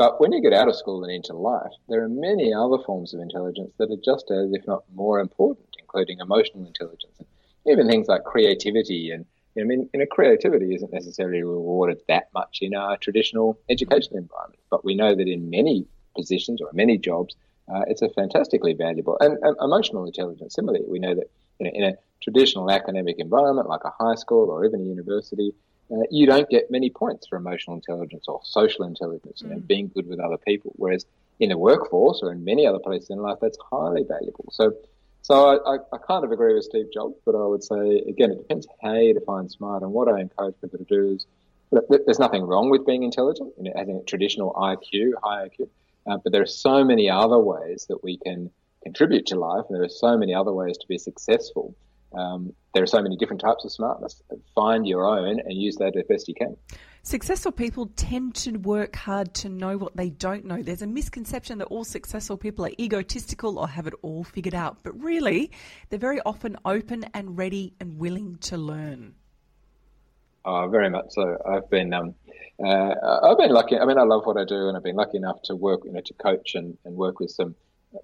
But 0.00 0.18
when 0.18 0.32
you 0.32 0.40
get 0.40 0.54
out 0.54 0.66
of 0.66 0.76
school 0.76 1.04
and 1.04 1.12
into 1.12 1.34
life, 1.34 1.74
there 1.90 2.02
are 2.02 2.08
many 2.08 2.54
other 2.54 2.78
forms 2.86 3.12
of 3.12 3.20
intelligence 3.20 3.74
that 3.76 3.90
are 3.90 4.02
just 4.02 4.30
as, 4.30 4.50
if 4.50 4.66
not 4.66 4.82
more 4.94 5.20
important, 5.20 5.76
including 5.78 6.20
emotional 6.20 6.66
intelligence 6.66 7.12
and 7.18 7.28
even 7.66 7.86
things 7.86 8.08
like 8.08 8.24
creativity. 8.24 9.10
And 9.10 9.26
I 9.58 9.64
mean, 9.64 9.90
you 9.92 10.00
know, 10.00 10.06
creativity 10.10 10.74
isn't 10.74 10.90
necessarily 10.90 11.42
rewarded 11.42 12.00
that 12.08 12.30
much 12.32 12.60
in 12.62 12.74
our 12.74 12.96
traditional 12.96 13.58
education 13.68 14.16
environment, 14.16 14.62
but 14.70 14.86
we 14.86 14.94
know 14.94 15.14
that 15.14 15.28
in 15.28 15.50
many 15.50 15.84
positions 16.16 16.62
or 16.62 16.70
many 16.72 16.96
jobs, 16.96 17.36
uh, 17.68 17.82
it's 17.86 18.00
a 18.00 18.08
fantastically 18.08 18.72
valuable 18.72 19.18
and, 19.20 19.36
and, 19.42 19.54
emotional 19.60 20.06
intelligence. 20.06 20.54
Similarly, 20.54 20.86
we 20.88 20.98
know 20.98 21.14
that 21.14 21.30
you 21.58 21.66
know, 21.66 21.72
in 21.74 21.84
a 21.84 21.98
traditional 22.22 22.70
academic 22.70 23.16
environment 23.18 23.68
like 23.68 23.84
a 23.84 23.92
high 24.02 24.14
school 24.14 24.48
or 24.48 24.64
even 24.64 24.80
a 24.80 24.84
university, 24.84 25.52
uh, 25.92 26.02
you 26.10 26.26
don't 26.26 26.48
get 26.48 26.70
many 26.70 26.90
points 26.90 27.26
for 27.26 27.36
emotional 27.36 27.76
intelligence 27.76 28.24
or 28.28 28.40
social 28.44 28.84
intelligence, 28.84 29.42
mm. 29.42 29.66
being 29.66 29.90
good 29.94 30.06
with 30.06 30.20
other 30.20 30.36
people. 30.36 30.72
Whereas 30.76 31.04
in 31.40 31.48
the 31.48 31.58
workforce 31.58 32.20
or 32.22 32.32
in 32.32 32.44
many 32.44 32.66
other 32.66 32.78
places 32.78 33.10
in 33.10 33.18
life, 33.18 33.38
that's 33.40 33.58
highly 33.70 34.04
valuable. 34.04 34.48
So, 34.52 34.72
so 35.22 35.48
I, 35.48 35.74
I, 35.74 35.78
I, 35.92 35.98
kind 35.98 36.24
of 36.24 36.32
agree 36.32 36.54
with 36.54 36.64
Steve 36.64 36.92
Jobs, 36.92 37.16
but 37.24 37.34
I 37.34 37.44
would 37.44 37.64
say 37.64 38.04
again, 38.08 38.30
it 38.30 38.38
depends 38.38 38.66
how 38.82 38.94
you 38.94 39.14
define 39.14 39.48
smart. 39.48 39.82
And 39.82 39.92
what 39.92 40.08
I 40.08 40.20
encourage 40.20 40.54
people 40.60 40.78
to 40.78 40.84
do 40.84 41.14
is, 41.14 41.26
look, 41.70 41.86
there's 41.88 42.18
nothing 42.18 42.44
wrong 42.44 42.70
with 42.70 42.86
being 42.86 43.02
intelligent, 43.02 43.52
you 43.58 43.64
know, 43.64 43.72
having 43.74 43.96
a 43.96 44.02
traditional 44.02 44.52
IQ, 44.52 45.12
high 45.22 45.48
IQ, 45.48 45.68
uh, 46.06 46.18
but 46.18 46.32
there 46.32 46.42
are 46.42 46.46
so 46.46 46.84
many 46.84 47.10
other 47.10 47.38
ways 47.38 47.86
that 47.88 48.02
we 48.02 48.16
can 48.16 48.50
contribute 48.82 49.26
to 49.26 49.38
life, 49.38 49.64
and 49.68 49.76
there 49.76 49.84
are 49.84 49.88
so 49.88 50.16
many 50.16 50.34
other 50.34 50.52
ways 50.52 50.78
to 50.78 50.86
be 50.86 50.98
successful. 50.98 51.74
Um, 52.12 52.52
there 52.74 52.82
are 52.82 52.86
so 52.88 53.02
many 53.02 53.16
different 53.16 53.40
types 53.40 53.64
of 53.64 53.72
smartness. 53.72 54.22
Find 54.54 54.86
your 54.86 55.04
own 55.04 55.40
and 55.40 55.52
use 55.52 55.76
that 55.76 55.96
as 55.96 56.04
best 56.08 56.28
you 56.28 56.34
can. 56.34 56.56
Successful 57.02 57.50
people 57.50 57.90
tend 57.96 58.34
to 58.34 58.52
work 58.58 58.94
hard 58.94 59.32
to 59.34 59.48
know 59.48 59.78
what 59.78 59.96
they 59.96 60.10
don't 60.10 60.44
know. 60.44 60.62
There's 60.62 60.82
a 60.82 60.86
misconception 60.86 61.58
that 61.58 61.66
all 61.66 61.84
successful 61.84 62.36
people 62.36 62.66
are 62.66 62.72
egotistical 62.78 63.58
or 63.58 63.66
have 63.68 63.86
it 63.86 63.94
all 64.02 64.22
figured 64.22 64.54
out, 64.54 64.78
but 64.82 65.00
really, 65.00 65.50
they're 65.88 65.98
very 65.98 66.20
often 66.20 66.58
open 66.64 67.06
and 67.14 67.38
ready 67.38 67.74
and 67.80 67.98
willing 67.98 68.36
to 68.42 68.58
learn. 68.58 69.14
Oh, 70.44 70.68
very 70.68 70.90
much 70.90 71.06
so. 71.10 71.38
I've 71.46 71.70
been, 71.70 71.92
um, 71.94 72.14
uh, 72.62 72.94
I've 73.22 73.38
been 73.38 73.50
lucky. 73.50 73.78
I 73.78 73.84
mean, 73.84 73.98
I 73.98 74.04
love 74.04 74.26
what 74.26 74.36
I 74.36 74.44
do, 74.44 74.68
and 74.68 74.76
I've 74.76 74.82
been 74.82 74.96
lucky 74.96 75.16
enough 75.16 75.40
to 75.44 75.56
work, 75.56 75.80
you 75.84 75.92
know, 75.92 76.00
to 76.00 76.14
coach 76.14 76.54
and, 76.54 76.76
and 76.84 76.96
work 76.96 77.18
with 77.18 77.30
some 77.30 77.54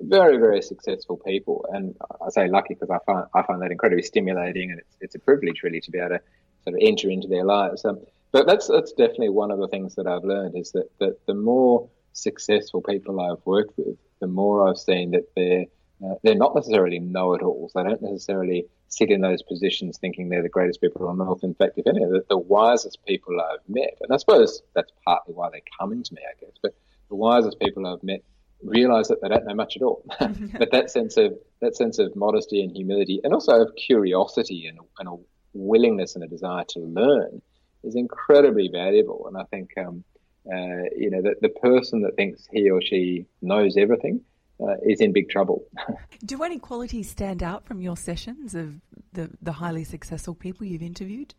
very, 0.00 0.36
very 0.38 0.62
successful 0.62 1.16
people. 1.16 1.66
And 1.72 1.94
I 2.24 2.30
say 2.30 2.48
lucky 2.48 2.74
because 2.74 2.90
I 2.90 2.98
find 3.06 3.26
I 3.34 3.42
find 3.42 3.62
that 3.62 3.70
incredibly 3.70 4.02
stimulating, 4.02 4.70
and 4.70 4.80
it's 4.80 4.96
it's 5.00 5.14
a 5.14 5.18
privilege 5.18 5.62
really 5.62 5.80
to 5.80 5.90
be 5.90 5.98
able 5.98 6.10
to 6.10 6.20
sort 6.64 6.74
of 6.76 6.80
enter 6.80 7.10
into 7.10 7.28
their 7.28 7.44
lives. 7.44 7.84
Um, 7.84 8.00
but 8.32 8.46
that's 8.46 8.66
that's 8.66 8.92
definitely 8.92 9.30
one 9.30 9.50
of 9.50 9.58
the 9.58 9.68
things 9.68 9.94
that 9.94 10.06
I've 10.06 10.24
learned 10.24 10.56
is 10.56 10.72
that, 10.72 10.90
that 10.98 11.24
the 11.26 11.34
more 11.34 11.88
successful 12.12 12.82
people 12.82 13.20
I've 13.20 13.44
worked 13.44 13.76
with, 13.78 13.96
the 14.20 14.26
more 14.26 14.68
I've 14.68 14.78
seen 14.78 15.12
that 15.12 15.28
they're 15.36 15.66
uh, 16.04 16.14
they're 16.22 16.34
not 16.34 16.54
necessarily 16.54 16.98
know-it-alls. 16.98 17.72
They 17.74 17.82
don't 17.82 18.02
necessarily 18.02 18.66
sit 18.88 19.10
in 19.10 19.22
those 19.22 19.42
positions 19.42 19.98
thinking 19.98 20.28
they're 20.28 20.42
the 20.42 20.48
greatest 20.48 20.80
people 20.80 21.08
on 21.08 21.20
earth. 21.20 21.42
In 21.42 21.54
fact, 21.54 21.78
if 21.78 21.86
any, 21.86 22.00
the, 22.04 22.22
the 22.28 22.36
wisest 22.36 22.98
people 23.06 23.40
I've 23.40 23.66
met, 23.66 23.96
and 24.02 24.12
I 24.12 24.18
suppose 24.18 24.62
that's 24.74 24.92
partly 25.04 25.32
why 25.32 25.48
they're 25.50 25.60
coming 25.80 26.02
to 26.02 26.14
me, 26.14 26.20
I 26.22 26.38
guess. 26.38 26.54
But 26.62 26.74
the 27.08 27.14
wisest 27.14 27.58
people 27.58 27.86
I've 27.86 28.02
met 28.02 28.22
realize 28.62 29.08
that 29.08 29.20
they 29.22 29.28
don't 29.28 29.44
know 29.46 29.54
much 29.54 29.76
at 29.76 29.82
all. 29.82 30.04
but 30.18 30.70
that 30.72 30.90
sense 30.90 31.16
of 31.16 31.34
that 31.60 31.76
sense 31.76 31.98
of 31.98 32.14
modesty 32.16 32.62
and 32.62 32.72
humility, 32.72 33.20
and 33.24 33.32
also 33.32 33.62
of 33.62 33.74
curiosity 33.76 34.66
and, 34.66 34.78
and 34.98 35.08
a 35.08 35.16
willingness 35.54 36.14
and 36.14 36.24
a 36.24 36.28
desire 36.28 36.64
to 36.68 36.80
learn, 36.80 37.40
is 37.84 37.94
incredibly 37.94 38.68
valuable. 38.68 39.26
And 39.28 39.36
I 39.36 39.44
think, 39.44 39.70
um, 39.78 40.04
uh, 40.46 40.88
you 40.96 41.10
know, 41.10 41.22
that 41.22 41.40
the 41.40 41.48
person 41.48 42.02
that 42.02 42.16
thinks 42.16 42.46
he 42.52 42.70
or 42.70 42.82
she 42.82 43.26
knows 43.40 43.76
everything 43.76 44.20
uh, 44.60 44.76
is 44.82 45.00
in 45.00 45.12
big 45.12 45.28
trouble. 45.28 45.64
Do 46.24 46.42
any 46.42 46.58
qualities 46.58 47.10
stand 47.10 47.42
out 47.42 47.66
from 47.66 47.80
your 47.80 47.96
sessions 47.96 48.54
of 48.54 48.80
the, 49.12 49.30
the 49.42 49.52
highly 49.52 49.84
successful 49.84 50.34
people 50.34 50.66
you've 50.66 50.82
interviewed? 50.82 51.34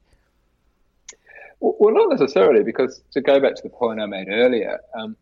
Well, 1.59 1.93
not 1.93 2.09
necessarily, 2.09 2.63
because 2.63 3.01
to 3.11 3.21
go 3.21 3.39
back 3.39 3.55
to 3.55 3.63
the 3.63 3.69
point 3.69 3.99
I 3.99 4.05
made 4.05 4.27
earlier, 4.29 4.79
um, 4.93 5.15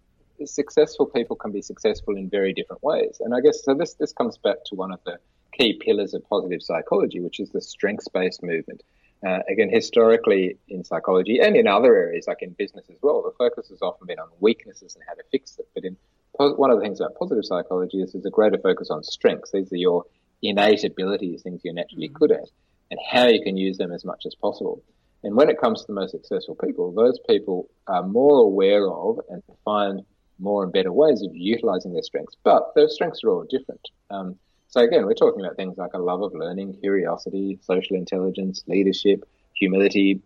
successful 0.46 1.06
people 1.06 1.36
can 1.36 1.52
be 1.52 1.62
successful 1.62 2.18
in 2.18 2.30
very 2.30 2.54
different 2.54 2.84
ways. 2.84 3.18
And 3.20 3.34
I 3.34 3.42
guess 3.42 3.64
so. 3.64 3.74
This 3.74 3.94
this 3.94 4.14
comes 4.14 4.38
back 4.38 4.58
to 4.66 4.76
one 4.76 4.92
of 4.92 5.00
the 5.06 5.18
key 5.54 5.80
pillars 5.84 6.14
of 6.14 6.28
positive 6.28 6.62
psychology, 6.62 7.20
which 7.22 7.40
is 7.40 7.50
the 7.50 7.62
strengths 7.62 8.08
based 8.08 8.44
movement. 8.44 8.84
Uh, 9.26 9.40
again, 9.50 9.70
historically 9.70 10.58
in 10.68 10.84
psychology 10.84 11.40
and 11.40 11.56
in 11.56 11.68
other 11.68 11.96
areas 11.96 12.26
like 12.28 12.42
in 12.42 12.52
business 12.52 12.86
as 12.92 12.98
well, 13.02 13.24
the 13.24 13.32
focus 13.38 13.70
has 13.70 13.82
often 13.82 14.06
been 14.06 14.20
on 14.20 14.28
weaknesses 14.40 14.96
and 14.96 15.04
how 15.08 15.14
to 15.14 15.24
fix 15.32 15.58
it. 15.58 15.68
But 15.74 15.86
in 15.86 15.98
one 16.34 16.70
of 16.70 16.78
the 16.78 16.84
things 16.84 17.00
about 17.00 17.16
positive 17.16 17.46
psychology 17.46 18.02
is 18.02 18.12
there's 18.12 18.26
a 18.26 18.30
greater 18.30 18.58
focus 18.58 18.90
on 18.90 19.04
strengths. 19.04 19.52
These 19.52 19.72
are 19.72 19.78
your 19.78 20.04
innate 20.42 20.84
abilities, 20.84 21.42
things 21.42 21.62
you're 21.64 21.74
naturally 21.74 22.10
good 22.10 22.32
at, 22.32 22.50
and 22.92 23.00
how 23.10 23.28
you 23.28 23.42
can 23.42 23.58
use 23.58 23.78
them 23.78 23.92
as 23.92 24.06
much 24.06 24.26
as 24.26 24.36
possible. 24.36 24.84
And 25.24 25.36
when 25.36 25.50
it 25.50 25.60
comes 25.60 25.82
to 25.82 25.88
the 25.88 25.94
most 25.94 26.12
successful 26.12 26.56
people, 26.56 26.92
those 26.92 27.18
people 27.28 27.68
are 27.88 28.04
more 28.04 28.44
aware 28.44 28.88
of 28.88 29.20
and 29.30 29.42
find 29.64 30.06
more 30.40 30.64
and 30.64 30.72
better 30.72 30.92
ways 30.92 31.22
of 31.22 31.36
utilizing 31.36 31.94
their 31.94 32.04
strengths. 32.04 32.36
But 32.44 32.74
those 32.76 32.94
strengths 32.94 33.24
are 33.24 33.30
all 33.30 33.46
different. 33.50 33.88
Um, 34.10 34.38
so 34.68 34.82
again, 34.82 35.06
we're 35.06 35.14
talking 35.14 35.44
about 35.44 35.56
things 35.56 35.78
like 35.78 35.94
a 35.94 36.00
love 36.00 36.22
of 36.22 36.34
learning, 36.34 36.78
curiosity, 36.82 37.60
social 37.62 37.96
intelligence, 37.96 38.64
leadership, 38.68 39.28
humility, 39.54 40.22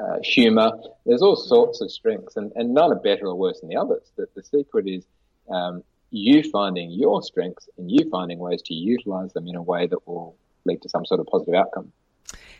uh, 0.00 0.18
humor. 0.22 0.72
There's 1.04 1.22
all 1.22 1.36
sorts 1.36 1.80
of 1.80 1.90
strengths, 1.90 2.36
and, 2.36 2.52
and 2.54 2.72
none 2.72 2.92
are 2.92 3.00
better 3.00 3.26
or 3.26 3.34
worse 3.34 3.60
than 3.60 3.68
the 3.68 3.76
others. 3.76 4.02
The, 4.16 4.26
the 4.36 4.42
secret 4.42 4.86
is 4.86 5.04
um, 5.48 5.82
you 6.10 6.42
finding 6.50 6.90
your 6.90 7.22
strengths 7.22 7.68
and 7.78 7.90
you 7.90 8.08
finding 8.10 8.38
ways 8.38 8.62
to 8.62 8.74
utilize 8.74 9.32
them 9.32 9.48
in 9.48 9.56
a 9.56 9.62
way 9.62 9.86
that 9.86 10.06
will 10.06 10.36
lead 10.64 10.82
to 10.82 10.88
some 10.88 11.04
sort 11.04 11.20
of 11.20 11.26
positive 11.26 11.54
outcome. 11.54 11.92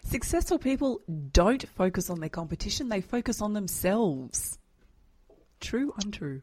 Successful 0.02 0.58
people 0.58 1.00
don't 1.32 1.68
focus 1.68 2.10
on 2.10 2.20
their 2.20 2.28
competition, 2.28 2.88
they 2.88 3.00
focus 3.00 3.40
on 3.40 3.52
themselves. 3.52 4.58
True, 5.60 5.92
untrue? 6.02 6.40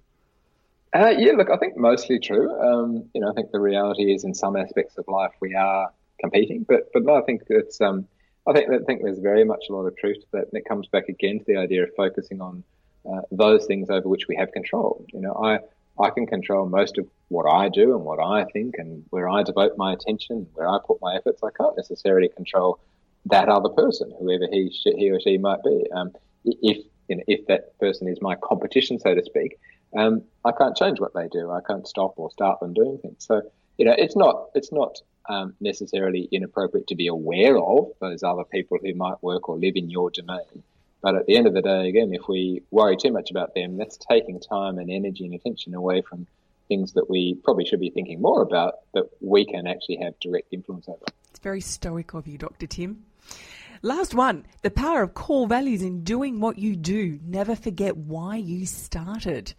Uh, 0.96 1.14
yeah, 1.18 1.34
look, 1.34 1.50
I 1.50 1.58
think 1.58 1.78
mostly 1.78 2.20
true. 2.20 2.50
Um, 2.60 3.10
you 3.14 3.22
know, 3.22 3.30
I 3.30 3.34
think 3.34 3.52
the 3.52 3.60
reality 3.60 4.14
is 4.14 4.24
in 4.24 4.34
some 4.34 4.56
aspects 4.56 4.98
of 4.98 5.06
life 5.08 5.32
we 5.42 5.54
are 5.54 5.92
competing, 6.20 6.64
but 6.68 6.92
but 6.94 7.04
no, 7.04 7.16
I 7.16 7.22
think 7.22 7.44
it's 7.50 7.82
um, 7.82 8.08
I 8.48 8.54
think 8.54 8.72
I 8.72 8.80
think 8.80 9.04
there's 9.04 9.20
very 9.20 9.44
much 9.44 9.66
a 9.70 9.74
lot 9.74 9.86
of 9.86 9.98
truth 9.98 10.20
to 10.22 10.28
that, 10.34 10.48
and 10.48 10.54
it 10.54 10.66
comes 10.66 10.88
back 10.88 11.10
again 11.10 11.40
to 11.40 11.46
the 11.46 11.58
idea 11.58 11.84
of 11.84 11.90
focusing 11.96 12.42
on 12.42 12.64
uh, 13.10 13.22
those 13.32 13.66
things 13.66 13.90
over 13.90 14.08
which 14.08 14.28
we 14.28 14.36
have 14.38 14.52
control. 14.54 15.06
You 15.14 15.22
know, 15.22 15.34
I 15.34 15.60
I 16.02 16.10
can 16.10 16.26
control 16.26 16.68
most 16.68 16.98
of 16.98 17.08
what 17.28 17.46
I 17.52 17.68
do 17.70 17.94
and 17.96 18.06
what 18.06 18.20
I 18.20 18.46
think 18.46 18.76
and 18.78 19.04
where 19.10 19.28
I 19.28 19.44
devote 19.44 19.78
my 19.78 19.92
attention, 19.94 20.48
where 20.54 20.70
I 20.70 20.80
put 20.86 21.02
my 21.02 21.16
efforts. 21.16 21.44
I 21.44 21.50
can't 21.52 21.76
necessarily 21.76 22.30
control 22.30 22.80
that 23.26 23.50
other 23.50 23.70
person, 23.70 24.14
whoever 24.20 24.48
he 24.50 24.70
he 24.84 25.12
or 25.12 25.20
she 25.20 25.38
might 25.38 25.62
be. 25.64 25.86
Um, 25.94 26.14
if 26.46 26.86
you 27.10 27.18
know, 27.18 27.24
if 27.28 27.46
that 27.48 27.78
person 27.80 28.08
is 28.08 28.22
my 28.22 28.36
competition, 28.36 29.00
so 29.00 29.14
to 29.14 29.24
speak, 29.24 29.60
um, 29.96 30.24
I 30.44 30.52
can't 30.52 30.76
change 30.76 31.00
what 31.00 31.14
they 31.14 31.28
do. 31.28 31.52
I 31.52 31.62
can't 31.62 31.88
stop 31.88 32.14
or 32.18 32.32
start 32.32 32.60
them 32.60 32.74
doing 32.74 32.98
things. 33.00 33.26
So, 33.26 33.42
you 33.78 33.86
know, 33.86 33.96
it's 33.98 34.16
not 34.16 34.50
it's 34.56 34.72
not 34.72 34.98
um, 35.30 35.54
necessarily 35.60 36.28
inappropriate 36.32 36.88
to 36.88 36.96
be 36.96 37.08
aware 37.08 37.58
of 37.58 37.92
those 38.00 38.24
other 38.24 38.44
people 38.44 38.78
who 38.82 38.94
might 38.94 39.22
work 39.22 39.50
or 39.50 39.58
live 39.58 39.76
in 39.76 39.90
your 39.90 40.10
domain. 40.10 40.64
But 41.02 41.16
at 41.16 41.26
the 41.28 41.36
end 41.36 41.48
of 41.48 41.54
the 41.54 41.62
day, 41.62 41.88
again, 41.90 42.14
if 42.14 42.28
we 42.28 42.64
worry 42.72 42.98
too 42.98 43.12
much 43.12 43.30
about 43.30 43.54
them, 43.54 43.78
that's 43.78 43.98
taking 43.98 44.40
time 44.40 44.78
and 44.78 44.90
energy 44.90 45.26
and 45.26 45.34
attention 45.34 45.76
away 45.76 46.02
from 46.02 46.28
things 46.68 46.94
that 46.94 47.10
we 47.10 47.36
probably 47.44 47.66
should 47.66 47.80
be 47.80 47.90
thinking 47.90 48.22
more 48.22 48.42
about 48.42 48.76
that 48.94 49.10
we 49.22 49.46
can 49.46 49.68
actually 49.68 49.98
have 49.98 50.20
direct 50.20 50.52
influence 50.52 50.88
over. 50.88 51.04
It's 51.30 51.40
very 51.40 51.62
stoic 51.62 52.14
of 52.14 52.28
you, 52.28 52.38
Dr. 52.38 52.68
Tim. 52.68 53.06
Last 53.82 54.16
one 54.16 54.46
the 54.64 54.72
power 54.72 55.04
of 55.04 55.14
core 55.14 55.48
values 55.48 55.82
in 55.82 56.04
doing 56.04 56.40
what 56.40 56.58
you 56.58 56.76
do. 56.76 57.20
Never 57.24 57.56
forget 57.56 57.96
why 57.96 58.38
you 58.38 58.66
started. 58.66 59.54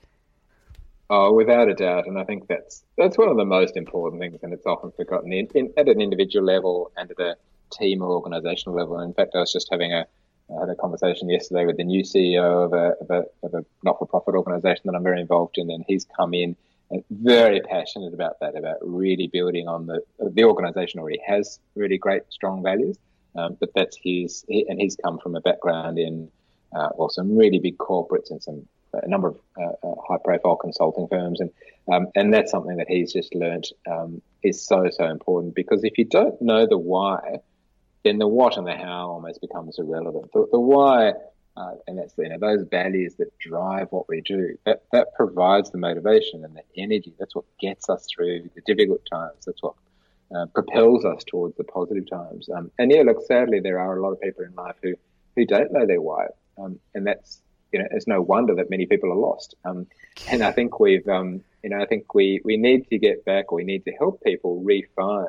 Oh, 1.11 1.33
without 1.33 1.69
a 1.69 1.75
doubt, 1.75 2.07
and 2.07 2.19
I 2.19 2.25
think 2.25 2.49
that's 2.49 2.85
that's 2.99 3.17
one 3.17 3.29
of 3.29 3.39
the 3.39 3.45
most 3.45 3.77
important 3.77 4.21
things, 4.21 4.41
and 4.43 4.53
it's 4.53 4.67
often 4.67 4.93
forgotten 4.93 5.33
in, 5.33 5.49
in, 5.55 5.73
at 5.79 5.89
an 5.89 6.03
individual 6.03 6.45
level 6.45 6.93
and 6.99 7.11
at 7.11 7.19
a 7.19 7.37
team 7.73 8.03
or 8.03 8.23
organisational 8.23 8.77
level. 8.77 9.01
in 9.01 9.15
fact, 9.15 9.35
I 9.35 9.39
was 9.39 9.53
just 9.53 9.69
having 9.71 9.93
a 9.93 10.07
I 10.55 10.61
had 10.61 10.69
a 10.69 10.75
conversation 10.75 11.29
yesterday 11.31 11.65
with 11.65 11.79
the 11.79 11.85
new 11.85 12.03
CEO 12.03 12.65
of 12.65 12.73
a, 12.73 12.95
of 13.01 13.11
a, 13.11 13.25
of 13.43 13.55
a 13.55 13.65
not-for-profit 13.83 14.35
organisation 14.35 14.83
that 14.87 14.95
I'm 14.95 15.03
very 15.03 15.21
involved 15.21 15.59
in, 15.59 15.71
and 15.71 15.85
he's 15.87 16.07
come 16.17 16.33
in 16.33 16.57
and 16.91 17.05
very 17.11 17.61
passionate 17.61 18.15
about 18.15 18.41
that, 18.41 18.57
about 18.57 18.77
really 18.83 19.29
building 19.29 19.69
on 19.69 19.87
the 19.87 20.01
the 20.19 20.45
organisation 20.45 21.01
already 21.01 21.21
has 21.27 21.59
really 21.75 21.99
great, 21.99 22.23
strong 22.31 22.63
values, 22.63 22.99
um, 23.35 23.57
but 23.61 23.71
that's 23.75 23.97
his, 23.97 24.45
he, 24.49 24.67
and 24.69 24.81
he's 24.81 24.97
come 24.97 25.19
from 25.19 25.37
a 25.37 25.41
background 25.41 25.99
in 25.99 26.31
uh, 26.75 26.91
well, 26.97 27.09
some 27.09 27.37
really 27.37 27.59
big 27.59 27.79
corporates 27.79 28.31
and 28.31 28.43
some 28.43 28.67
a 28.93 29.09
number 29.09 29.29
of 29.29 29.39
uh, 29.57 29.87
uh, 29.87 29.95
high-profile 30.07 30.57
consulting 30.57 31.09
firms, 31.09 31.41
and 31.41 31.51
um, 31.93 32.09
and 32.15 32.33
that's 32.33 32.51
something 32.51 32.77
that 32.77 32.89
he's 32.89 33.13
just 33.13 33.35
learned 33.35 33.67
um, 33.91 34.23
is 34.43 34.65
so 34.65 34.89
so 34.91 35.05
important 35.07 35.55
because 35.55 35.85
if 35.85 35.99
you 35.99 36.05
don't 36.05 36.41
know 36.41 36.67
the 36.67 36.79
why, 36.79 37.39
then 38.05 38.19
the 38.19 38.29
what 38.29 38.57
and 38.57 38.67
the 38.67 38.77
how 38.77 39.11
almost 39.11 39.41
becomes 39.41 39.79
irrelevant. 39.79 40.31
The, 40.33 40.47
the 40.53 40.61
why, 40.61 41.13
uh, 41.57 41.75
and 41.87 41.99
that's 41.99 42.15
you 42.19 42.29
know 42.29 42.39
those 42.39 42.67
values 42.71 43.15
that 43.17 43.37
drive 43.39 43.89
what 43.91 44.09
we 44.09 44.21
do. 44.21 44.59
That 44.65 44.85
that 44.93 45.15
provides 45.17 45.71
the 45.71 45.79
motivation 45.79 46.45
and 46.45 46.57
the 46.57 46.63
energy. 46.77 47.13
That's 47.19 47.35
what 47.35 47.45
gets 47.61 47.89
us 47.89 48.07
through 48.15 48.51
the 48.55 48.63
difficult 48.67 49.01
times. 49.11 49.45
That's 49.47 49.63
what 49.63 49.75
uh, 50.35 50.47
propels 50.47 51.05
us 51.05 51.25
towards 51.25 51.57
the 51.57 51.65
positive 51.65 52.09
times. 52.09 52.49
Um, 52.55 52.71
and 52.79 52.91
yeah, 52.93 53.03
look, 53.03 53.23
sadly, 53.27 53.61
there 53.61 53.81
are 53.81 53.97
a 53.97 54.03
lot 54.03 54.13
of 54.13 54.21
people 54.21 54.45
in 54.45 54.55
life 54.55 54.77
who 54.83 54.95
who 55.37 55.45
don't 55.45 55.73
know 55.73 55.87
their 55.87 56.01
why, 56.01 56.27
um, 56.59 56.79
and 56.95 57.07
that's 57.07 57.41
you 57.73 57.79
know, 57.81 57.87
it's 57.91 58.07
no 58.07 58.21
wonder 58.21 58.55
that 58.57 58.71
many 58.71 58.87
people 58.87 59.13
are 59.13 59.17
lost. 59.17 59.55
Um, 59.65 59.87
and 60.31 60.43
I 60.43 60.53
think 60.53 60.81
we've, 60.81 61.07
um, 61.09 61.43
you 61.63 61.71
know, 61.71 61.81
I 61.81 61.87
think 61.87 62.15
we, 62.15 62.41
we 62.45 62.57
need 62.57 62.89
to 62.89 62.99
get 62.99 63.25
back 63.25 63.53
or 63.53 63.57
we 63.57 63.65
need 63.65 63.85
to 63.85 63.93
help 63.93 64.23
people 64.23 64.63
re-find 64.63 65.29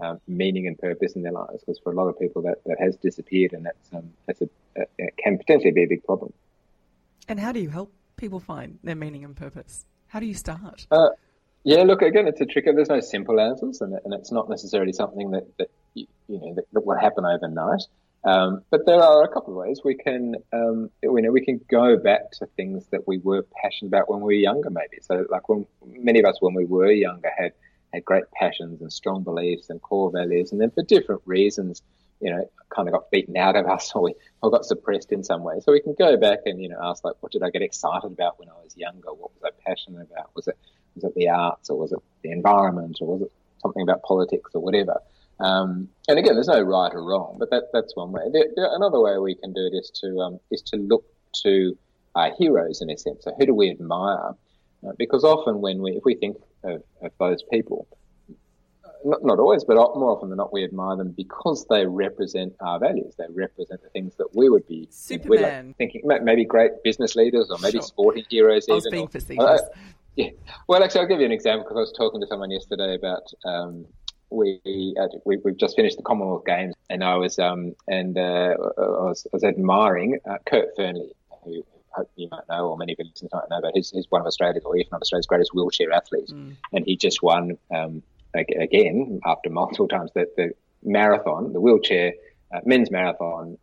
um, 0.00 0.20
meaning 0.26 0.66
and 0.66 0.78
purpose 0.78 1.12
in 1.12 1.22
their 1.22 1.32
lives 1.32 1.60
because 1.60 1.78
for 1.78 1.92
a 1.92 1.94
lot 1.94 2.08
of 2.08 2.18
people 2.18 2.42
that, 2.42 2.62
that 2.66 2.76
has 2.78 2.96
disappeared 2.96 3.52
and 3.52 3.66
that's, 3.66 3.92
um, 3.94 4.10
that's 4.26 4.42
a, 4.42 4.48
a, 4.76 5.10
can 5.22 5.38
potentially 5.38 5.72
be 5.72 5.84
a 5.84 5.88
big 5.88 6.04
problem. 6.04 6.32
And 7.28 7.40
how 7.40 7.52
do 7.52 7.60
you 7.60 7.70
help 7.70 7.92
people 8.16 8.40
find 8.40 8.78
their 8.84 8.94
meaning 8.94 9.24
and 9.24 9.36
purpose? 9.36 9.84
How 10.08 10.20
do 10.20 10.26
you 10.26 10.34
start? 10.34 10.86
Uh, 10.90 11.08
Yeah, 11.64 11.82
look, 11.82 12.00
again, 12.00 12.28
it's 12.28 12.40
a 12.40 12.46
tricky. 12.46 12.70
There's 12.70 12.88
no 12.88 13.00
simple 13.00 13.40
answers, 13.40 13.80
and, 13.80 13.98
and 14.04 14.14
it's 14.14 14.30
not 14.30 14.48
necessarily 14.48 14.92
something 14.92 15.32
that, 15.32 15.46
that 15.58 15.68
you, 15.94 16.06
you 16.28 16.38
know 16.38 16.54
that, 16.54 16.64
that, 16.72 16.86
will 16.86 16.96
happen 16.96 17.24
overnight. 17.24 17.82
Um, 18.26 18.62
but 18.70 18.86
there 18.86 19.00
are 19.00 19.22
a 19.22 19.28
couple 19.28 19.52
of 19.52 19.64
ways 19.64 19.82
we 19.84 19.94
can, 19.94 20.34
um, 20.52 20.90
you 21.00 21.22
know, 21.22 21.30
we 21.30 21.44
can 21.44 21.60
go 21.70 21.96
back 21.96 22.32
to 22.32 22.46
things 22.56 22.84
that 22.90 23.06
we 23.06 23.18
were 23.18 23.46
passionate 23.62 23.88
about 23.88 24.10
when 24.10 24.20
we 24.20 24.24
were 24.24 24.32
younger, 24.32 24.68
maybe. 24.68 24.98
So, 25.00 25.24
like 25.30 25.48
when 25.48 25.64
many 25.86 26.18
of 26.18 26.24
us, 26.24 26.38
when 26.40 26.52
we 26.52 26.64
were 26.64 26.90
younger, 26.90 27.30
had 27.38 27.52
had 27.94 28.04
great 28.04 28.24
passions 28.32 28.82
and 28.82 28.92
strong 28.92 29.22
beliefs 29.22 29.70
and 29.70 29.80
core 29.80 30.10
values, 30.10 30.50
and 30.50 30.60
then 30.60 30.72
for 30.72 30.82
different 30.82 31.22
reasons, 31.24 31.82
you 32.20 32.30
know, 32.34 32.50
kind 32.68 32.88
of 32.88 32.94
got 32.94 33.12
beaten 33.12 33.36
out 33.36 33.54
of 33.54 33.66
us 33.66 33.92
or 33.94 34.02
we 34.02 34.14
or 34.42 34.50
got 34.50 34.64
suppressed 34.64 35.12
in 35.12 35.22
some 35.22 35.44
way. 35.44 35.60
So 35.60 35.70
we 35.70 35.80
can 35.80 35.94
go 35.96 36.16
back 36.16 36.40
and 36.46 36.60
you 36.60 36.68
know 36.68 36.80
ask 36.82 37.04
like, 37.04 37.14
what 37.20 37.30
did 37.30 37.44
I 37.44 37.50
get 37.50 37.62
excited 37.62 38.10
about 38.10 38.40
when 38.40 38.48
I 38.48 38.54
was 38.54 38.76
younger? 38.76 39.12
What 39.12 39.30
was 39.34 39.44
I 39.44 39.50
passionate 39.64 40.08
about? 40.10 40.30
Was 40.34 40.48
it 40.48 40.58
was 40.96 41.04
it 41.04 41.14
the 41.14 41.28
arts 41.28 41.70
or 41.70 41.78
was 41.78 41.92
it 41.92 42.00
the 42.22 42.32
environment 42.32 42.98
or 43.00 43.06
was 43.06 43.22
it 43.22 43.32
something 43.62 43.82
about 43.82 44.02
politics 44.02 44.50
or 44.54 44.62
whatever? 44.62 45.00
Um, 45.38 45.88
and 46.08 46.18
again, 46.18 46.34
there's 46.34 46.48
no 46.48 46.60
right 46.60 46.92
or 46.94 47.04
wrong, 47.04 47.36
but 47.38 47.50
that, 47.50 47.64
that's 47.72 47.94
one 47.94 48.12
way. 48.12 48.22
Another 48.56 49.00
way 49.00 49.18
we 49.18 49.34
can 49.34 49.52
do 49.52 49.68
it 49.70 49.76
is 49.76 49.90
to 50.00 50.18
um, 50.20 50.40
is 50.50 50.62
to 50.62 50.76
look 50.76 51.04
to 51.42 51.76
our 52.14 52.32
heroes 52.38 52.80
in 52.80 52.90
a 52.90 52.96
sense. 52.96 53.24
So 53.24 53.34
who 53.38 53.46
do 53.46 53.54
we 53.54 53.70
admire? 53.70 54.34
Uh, 54.86 54.92
because 54.98 55.24
often 55.24 55.60
when 55.60 55.82
we, 55.82 55.92
if 55.92 56.04
we 56.04 56.14
think 56.14 56.36
of, 56.64 56.82
of 57.02 57.12
those 57.18 57.42
people, 57.50 57.86
not, 59.04 59.24
not, 59.24 59.38
always, 59.38 59.64
but 59.64 59.74
more 59.74 60.16
often 60.16 60.30
than 60.30 60.38
not, 60.38 60.52
we 60.52 60.64
admire 60.64 60.96
them 60.96 61.10
because 61.10 61.66
they 61.68 61.86
represent 61.86 62.54
our 62.60 62.78
values. 62.78 63.14
They 63.18 63.26
represent 63.28 63.82
the 63.82 63.90
things 63.90 64.14
that 64.16 64.34
we 64.34 64.48
would 64.48 64.66
be 64.66 64.88
Superman. 64.90 65.68
Like 65.68 65.76
thinking. 65.76 66.02
Maybe 66.04 66.44
great 66.44 66.82
business 66.82 67.14
leaders 67.14 67.50
or 67.50 67.58
maybe 67.58 67.78
sure. 67.78 67.82
sporting 67.82 68.24
heroes. 68.28 68.66
I 68.68 68.74
was 68.74 68.86
even, 68.86 68.92
being 68.92 69.06
or, 69.06 69.10
facetious. 69.10 69.44
Uh, 69.44 69.58
yeah. 70.16 70.30
Well, 70.66 70.82
actually, 70.82 71.02
I'll 71.02 71.08
give 71.08 71.20
you 71.20 71.26
an 71.26 71.32
example 71.32 71.64
because 71.64 71.76
I 71.76 71.80
was 71.80 71.92
talking 71.92 72.20
to 72.20 72.26
someone 72.26 72.50
yesterday 72.50 72.94
about 72.94 73.30
um, 73.44 73.86
we, 74.30 74.94
uh, 75.00 75.06
we 75.24 75.38
have 75.44 75.56
just 75.56 75.76
finished 75.76 75.96
the 75.96 76.02
Commonwealth 76.02 76.44
Games, 76.44 76.74
and 76.90 77.04
I 77.04 77.16
was 77.16 77.38
um, 77.38 77.74
and 77.88 78.16
uh, 78.18 78.54
I, 78.78 78.80
was, 78.80 79.26
I 79.26 79.36
was 79.36 79.44
admiring 79.44 80.18
uh, 80.28 80.38
Kurt 80.44 80.76
Fearnley, 80.76 81.12
who 81.44 81.64
hope 81.90 82.10
you 82.16 82.28
might 82.30 82.48
know, 82.48 82.68
or 82.68 82.76
many 82.76 82.92
of 82.92 82.98
you 82.98 83.06
listeners 83.06 83.30
might 83.32 83.48
know, 83.50 83.60
but 83.62 83.72
he's, 83.74 83.90
he's 83.90 84.06
one 84.10 84.20
of 84.20 84.26
Australia's, 84.26 84.64
or 84.64 84.76
if 84.76 84.90
not 84.90 85.00
Australia's 85.00 85.26
greatest 85.26 85.54
wheelchair 85.54 85.92
athletes, 85.92 86.32
mm. 86.32 86.54
and 86.72 86.84
he 86.84 86.96
just 86.96 87.22
won 87.22 87.56
um, 87.74 88.02
again 88.34 89.20
after 89.24 89.48
multiple 89.48 89.88
times 89.88 90.10
the, 90.14 90.26
the 90.36 90.50
marathon, 90.82 91.52
the 91.52 91.60
wheelchair 91.60 92.12
uh, 92.54 92.60
men's 92.64 92.90
marathon. 92.90 93.58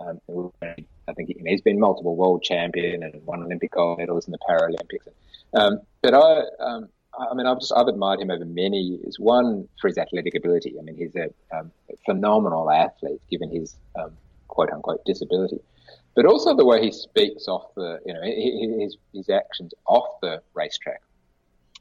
Um, 0.00 0.20
I 0.62 1.12
think 1.12 1.28
he, 1.28 1.50
has 1.50 1.60
been 1.60 1.78
multiple 1.78 2.16
world 2.16 2.42
champion 2.42 3.02
and 3.02 3.24
won 3.26 3.42
Olympic 3.42 3.72
gold 3.72 3.98
medals 3.98 4.26
in 4.26 4.32
the 4.32 4.38
Paralympics. 4.48 5.12
Um, 5.52 5.80
but 6.00 6.14
I, 6.14 6.42
um, 6.58 6.88
I 7.30 7.34
mean, 7.34 7.46
I've 7.46 7.60
just 7.60 7.72
I've 7.74 7.86
admired 7.86 8.20
him 8.20 8.30
over 8.30 8.44
many 8.44 8.78
years. 8.78 9.18
One 9.18 9.68
for 9.80 9.88
his 9.88 9.98
athletic 9.98 10.34
ability. 10.34 10.74
I 10.78 10.82
mean, 10.82 10.96
he's 10.96 11.14
a, 11.16 11.28
um, 11.56 11.70
phenomenal 12.06 12.70
athlete 12.70 13.20
given 13.30 13.50
his 13.50 13.76
um, 13.98 14.12
quote 14.48 14.70
unquote 14.70 15.04
disability, 15.04 15.60
but 16.14 16.26
also 16.26 16.54
the 16.54 16.64
way 16.64 16.82
he 16.82 16.92
speaks 16.92 17.48
off 17.48 17.74
the 17.76 17.98
you 18.06 18.14
know 18.14 18.22
his 18.22 18.96
his 19.12 19.28
actions 19.28 19.72
off 19.86 20.06
the 20.22 20.42
racetrack, 20.54 21.00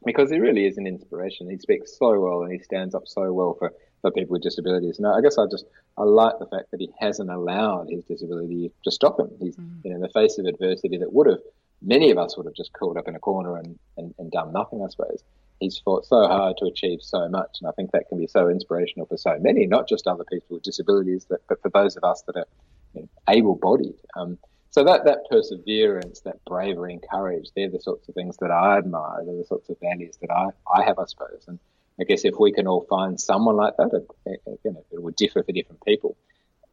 because 0.05 0.31
he 0.31 0.39
really 0.39 0.65
is 0.65 0.77
an 0.77 0.87
inspiration. 0.87 1.49
He 1.49 1.57
speaks 1.57 1.97
so 1.97 2.19
well 2.19 2.43
and 2.43 2.51
he 2.51 2.59
stands 2.59 2.95
up 2.95 3.07
so 3.07 3.31
well 3.33 3.55
for, 3.57 3.73
for 4.01 4.11
people 4.11 4.33
with 4.33 4.43
disabilities. 4.43 4.97
And 4.97 5.07
I 5.07 5.21
guess 5.21 5.37
I 5.37 5.45
just 5.49 5.65
I 5.97 6.03
like 6.03 6.39
the 6.39 6.47
fact 6.47 6.71
that 6.71 6.79
he 6.79 6.89
hasn't 6.99 7.29
allowed 7.29 7.89
his 7.89 8.03
disability 8.05 8.71
to 8.83 8.91
stop 8.91 9.19
him. 9.19 9.29
He's 9.39 9.55
mm. 9.55 9.69
you 9.83 9.91
know 9.91 9.97
in 9.97 10.01
the 10.01 10.09
face 10.09 10.37
of 10.37 10.45
adversity 10.45 10.97
that 10.97 11.13
would 11.13 11.27
have 11.27 11.39
many 11.81 12.11
of 12.11 12.17
us 12.17 12.37
would 12.37 12.45
have 12.45 12.55
just 12.55 12.73
curled 12.73 12.97
up 12.97 13.07
in 13.07 13.15
a 13.15 13.19
corner 13.19 13.57
and, 13.57 13.77
and, 13.97 14.13
and 14.17 14.31
done 14.31 14.53
nothing, 14.53 14.83
I 14.83 14.89
suppose. 14.89 15.23
He's 15.59 15.77
fought 15.77 16.05
so 16.05 16.27
hard 16.27 16.57
to 16.57 16.65
achieve 16.65 16.99
so 17.01 17.27
much, 17.27 17.57
and 17.59 17.67
I 17.67 17.71
think 17.73 17.91
that 17.91 18.07
can 18.07 18.17
be 18.17 18.27
so 18.27 18.47
inspirational 18.47 19.05
for 19.07 19.17
so 19.17 19.37
many, 19.39 19.65
not 19.65 19.89
just 19.89 20.07
other 20.07 20.23
people 20.23 20.55
with 20.55 20.63
disabilities, 20.63 21.25
but, 21.29 21.41
but 21.49 21.61
for 21.61 21.69
those 21.69 21.97
of 21.97 22.03
us 22.03 22.21
that 22.27 22.37
are 22.37 22.47
you 22.93 23.01
know, 23.01 23.09
able-bodied. 23.27 23.95
Um, 24.15 24.37
so 24.71 24.83
that, 24.83 25.05
that 25.05 25.27
perseverance, 25.29 26.21
that 26.21 26.43
bravery 26.45 26.93
and 26.93 27.03
courage, 27.11 27.49
they're 27.55 27.69
the 27.69 27.81
sorts 27.81 28.07
of 28.07 28.15
things 28.15 28.37
that 28.37 28.51
I 28.51 28.77
admire. 28.77 29.23
They're 29.25 29.37
the 29.37 29.45
sorts 29.45 29.69
of 29.69 29.77
values 29.81 30.17
that 30.21 30.31
I, 30.31 30.49
I 30.71 30.83
have, 30.83 30.99
I 30.99 31.05
suppose. 31.05 31.43
And 31.47 31.59
I 31.99 32.03
guess 32.03 32.23
if 32.23 32.35
we 32.39 32.51
can 32.51 32.67
all 32.67 32.85
find 32.87 33.19
someone 33.19 33.57
like 33.57 33.75
that, 33.77 33.89
it, 34.25 34.41
it, 34.45 34.59
you 34.63 34.71
know, 34.71 34.85
it 34.91 35.01
would 35.01 35.15
differ 35.15 35.43
for 35.43 35.51
different 35.51 35.83
people. 35.83 36.15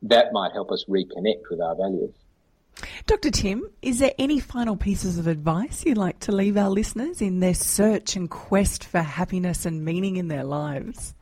That 0.03 0.33
might 0.33 0.53
help 0.53 0.71
us 0.71 0.85
reconnect 0.89 1.49
with 1.51 1.61
our 1.61 1.75
values. 1.75 2.15
Dr. 3.07 3.31
Tim, 3.31 3.71
is 3.83 3.99
there 4.01 4.13
any 4.19 4.39
final 4.39 4.77
pieces 4.77 5.19
of 5.19 5.27
advice 5.27 5.85
you'd 5.85 5.97
like 5.97 6.21
to 6.21 6.33
leave 6.33 6.57
our 6.57 6.71
listeners 6.71 7.23
in 7.23 7.41
their 7.41 7.55
search 7.55 8.17
and 8.17 8.29
quest 8.29 8.85
for 8.85 9.01
happiness 9.01 9.65
and 9.65 9.85
meaning 9.85 10.17
in 10.17 10.29
their 10.29 10.45
lives? 10.45 11.15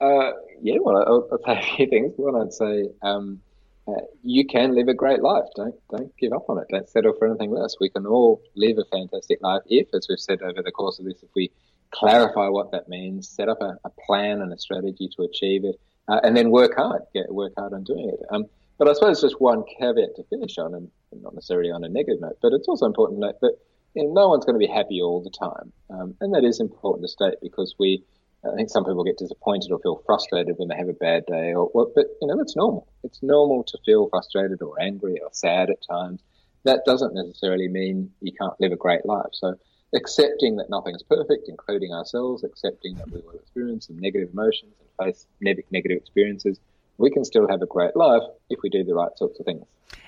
Uh, 0.00 0.32
yeah, 0.60 0.76
well, 0.80 0.96
I'll, 0.96 1.28
I'll, 1.32 1.38
say 1.44 1.58
a 1.58 1.76
few 1.76 1.86
things. 1.86 2.12
One, 2.16 2.40
I'd 2.40 2.52
say 2.52 2.90
um, 3.02 3.40
uh, 3.86 3.92
you 4.22 4.46
can 4.46 4.74
live 4.74 4.88
a 4.88 4.94
great 4.94 5.22
life. 5.22 5.44
Don't 5.56 5.74
don't 5.90 6.14
give 6.16 6.32
up 6.32 6.50
on 6.50 6.58
it. 6.58 6.66
Don't 6.70 6.88
settle 6.88 7.14
for 7.18 7.26
anything 7.26 7.50
less. 7.50 7.76
We 7.80 7.88
can 7.88 8.04
all 8.06 8.42
live 8.54 8.78
a 8.78 8.84
fantastic 8.84 9.40
life 9.40 9.62
if, 9.66 9.88
as 9.94 10.06
we've 10.08 10.18
said 10.18 10.42
over 10.42 10.62
the 10.62 10.72
course 10.72 10.98
of 10.98 11.06
this, 11.06 11.22
if 11.22 11.30
we 11.34 11.50
clarify 11.90 12.48
what 12.48 12.72
that 12.72 12.88
means, 12.88 13.28
set 13.28 13.48
up 13.48 13.62
a, 13.62 13.78
a 13.84 13.90
plan 14.06 14.42
and 14.42 14.52
a 14.52 14.58
strategy 14.58 15.08
to 15.16 15.22
achieve 15.22 15.64
it, 15.64 15.80
uh, 16.08 16.20
and 16.22 16.36
then 16.36 16.50
work 16.50 16.74
hard. 16.76 17.02
Get 17.14 17.32
work 17.32 17.52
hard 17.56 17.72
on 17.72 17.84
doing 17.84 18.10
it. 18.10 18.20
Um, 18.30 18.46
but 18.78 18.88
I 18.88 18.92
suppose 18.92 19.20
just 19.20 19.40
one 19.40 19.64
caveat 19.78 20.16
to 20.16 20.24
finish 20.24 20.58
on, 20.58 20.74
and 20.74 20.90
not 21.22 21.34
necessarily 21.34 21.70
on 21.70 21.84
a 21.84 21.88
negative 21.88 22.20
note, 22.20 22.38
but 22.42 22.52
it's 22.52 22.68
also 22.68 22.86
important 22.86 23.20
to 23.20 23.26
note 23.26 23.40
that 23.40 23.56
you 23.94 24.04
know, 24.04 24.12
no 24.12 24.28
one's 24.28 24.44
going 24.44 24.58
to 24.58 24.66
be 24.66 24.72
happy 24.72 25.00
all 25.00 25.22
the 25.22 25.30
time. 25.30 25.72
Um, 25.90 26.14
and 26.20 26.34
that 26.34 26.44
is 26.44 26.60
important 26.60 27.04
to 27.04 27.08
state 27.08 27.34
because 27.40 27.74
we, 27.78 28.02
I 28.44 28.54
think 28.56 28.68
some 28.68 28.84
people 28.84 29.04
get 29.04 29.18
disappointed 29.18 29.70
or 29.70 29.78
feel 29.78 30.02
frustrated 30.04 30.56
when 30.58 30.68
they 30.68 30.76
have 30.76 30.88
a 30.88 30.94
bad 30.94 31.26
day 31.26 31.54
or, 31.54 31.70
but 31.94 32.06
you 32.20 32.28
know, 32.28 32.36
that's 32.36 32.56
normal. 32.56 32.88
It's 33.04 33.22
normal 33.22 33.62
to 33.64 33.78
feel 33.86 34.08
frustrated 34.08 34.60
or 34.62 34.80
angry 34.80 35.20
or 35.22 35.28
sad 35.32 35.70
at 35.70 35.78
times. 35.88 36.22
That 36.64 36.84
doesn't 36.84 37.14
necessarily 37.14 37.68
mean 37.68 38.10
you 38.20 38.32
can't 38.32 38.58
live 38.60 38.72
a 38.72 38.76
great 38.76 39.06
life. 39.06 39.30
So 39.32 39.54
accepting 39.94 40.56
that 40.56 40.70
nothing's 40.70 41.02
perfect, 41.02 41.48
including 41.48 41.92
ourselves, 41.92 42.42
accepting 42.42 42.96
that 42.96 43.10
we 43.10 43.20
will 43.20 43.38
experience 43.38 43.86
some 43.86 43.98
negative 43.98 44.30
emotions 44.32 44.72
and 44.80 45.06
face 45.06 45.26
negative 45.40 45.98
experiences, 45.98 46.58
we 46.98 47.10
can 47.10 47.24
still 47.24 47.48
have 47.48 47.62
a 47.62 47.66
great 47.66 47.96
life 47.96 48.22
if 48.50 48.60
we 48.62 48.70
do 48.70 48.84
the 48.84 48.94
right 48.94 49.10
sorts 49.16 49.38
of 49.40 49.46
things. 49.46 49.64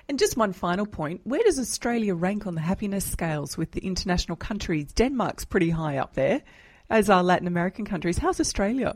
And 0.09 0.19
just 0.19 0.37
one 0.37 0.53
final 0.53 0.87
point 0.87 1.21
where 1.25 1.43
does 1.43 1.59
Australia 1.59 2.15
rank 2.15 2.47
on 2.47 2.55
the 2.55 2.61
happiness 2.61 3.05
scales 3.05 3.57
with 3.57 3.73
the 3.73 3.81
international 3.81 4.37
countries? 4.37 4.93
Denmark's 4.93 5.45
pretty 5.45 5.71
high 5.71 5.99
up 5.99 6.15
there, 6.15 6.43
as 6.89 7.11
are 7.11 7.23
Latin 7.23 7.49
American 7.49 7.85
countries. 7.85 8.19
How's 8.19 8.41
Australia? 8.41 8.95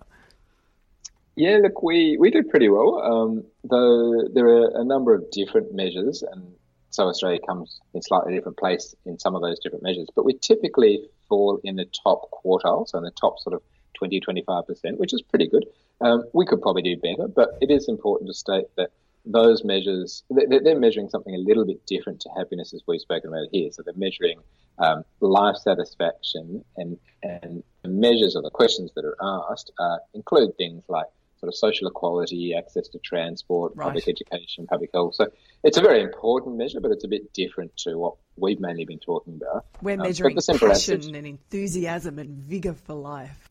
Yeah, 1.36 1.58
look, 1.62 1.82
we, 1.82 2.16
we 2.18 2.30
do 2.30 2.42
pretty 2.42 2.68
well, 2.68 3.00
um, 3.00 3.44
though 3.64 4.28
there 4.32 4.46
are 4.46 4.80
a 4.80 4.84
number 4.84 5.14
of 5.14 5.30
different 5.30 5.72
measures, 5.72 6.22
and 6.22 6.54
so 6.90 7.04
Australia 7.04 7.38
comes 7.46 7.80
in 7.94 8.02
slightly 8.02 8.34
different 8.34 8.58
place 8.58 8.94
in 9.06 9.18
some 9.18 9.34
of 9.34 9.42
those 9.42 9.58
different 9.60 9.82
measures. 9.82 10.08
But 10.14 10.24
we 10.24 10.34
typically 10.34 11.08
fall 11.28 11.60
in 11.64 11.76
the 11.76 11.86
top 11.86 12.30
quartile, 12.30 12.86
so 12.86 12.98
in 12.98 13.04
the 13.04 13.12
top 13.12 13.38
sort 13.38 13.54
of 13.54 13.62
20, 13.94 14.20
25%, 14.20 14.98
which 14.98 15.14
is 15.14 15.22
pretty 15.22 15.46
good. 15.48 15.64
Um, 16.00 16.24
we 16.32 16.46
could 16.46 16.62
probably 16.62 16.82
do 16.82 16.96
better, 16.96 17.28
but 17.28 17.50
it 17.60 17.70
is 17.70 17.88
important 17.88 18.28
to 18.28 18.34
state 18.34 18.66
that 18.76 18.90
those 19.26 19.64
measures, 19.64 20.24
they're 20.30 20.78
measuring 20.78 21.10
something 21.10 21.34
a 21.34 21.38
little 21.38 21.66
bit 21.66 21.84
different 21.86 22.20
to 22.20 22.30
happiness 22.36 22.72
as 22.72 22.82
we've 22.86 23.00
spoken 23.00 23.28
about 23.28 23.48
here. 23.52 23.70
So 23.70 23.82
they're 23.82 23.94
measuring 23.94 24.40
um, 24.78 25.04
life 25.20 25.56
satisfaction 25.56 26.64
and, 26.76 26.98
and 27.22 27.62
the 27.82 27.88
measures 27.88 28.34
or 28.34 28.42
the 28.42 28.50
questions 28.50 28.90
that 28.94 29.04
are 29.04 29.16
asked 29.50 29.72
uh, 29.78 29.98
include 30.14 30.56
things 30.56 30.84
like 30.88 31.06
sort 31.38 31.48
of 31.48 31.54
social 31.54 31.88
equality, 31.88 32.54
access 32.54 32.88
to 32.88 32.98
transport, 32.98 33.72
right. 33.74 33.86
public 33.86 34.08
education, 34.08 34.66
public 34.66 34.90
health. 34.92 35.14
So 35.14 35.28
it's 35.64 35.78
a 35.78 35.80
very 35.80 36.02
important 36.02 36.56
measure, 36.56 36.80
but 36.80 36.90
it's 36.90 37.04
a 37.04 37.08
bit 37.08 37.32
different 37.32 37.76
to 37.78 37.96
what 37.96 38.14
we've 38.36 38.60
mainly 38.60 38.84
been 38.84 38.98
talking 38.98 39.40
about. 39.40 39.66
We're 39.82 39.94
um, 39.94 40.02
measuring 40.02 40.36
passion 40.36 41.14
and 41.14 41.26
enthusiasm 41.26 42.18
and 42.18 42.38
vigour 42.44 42.74
for 42.74 42.94
life. 42.94 43.48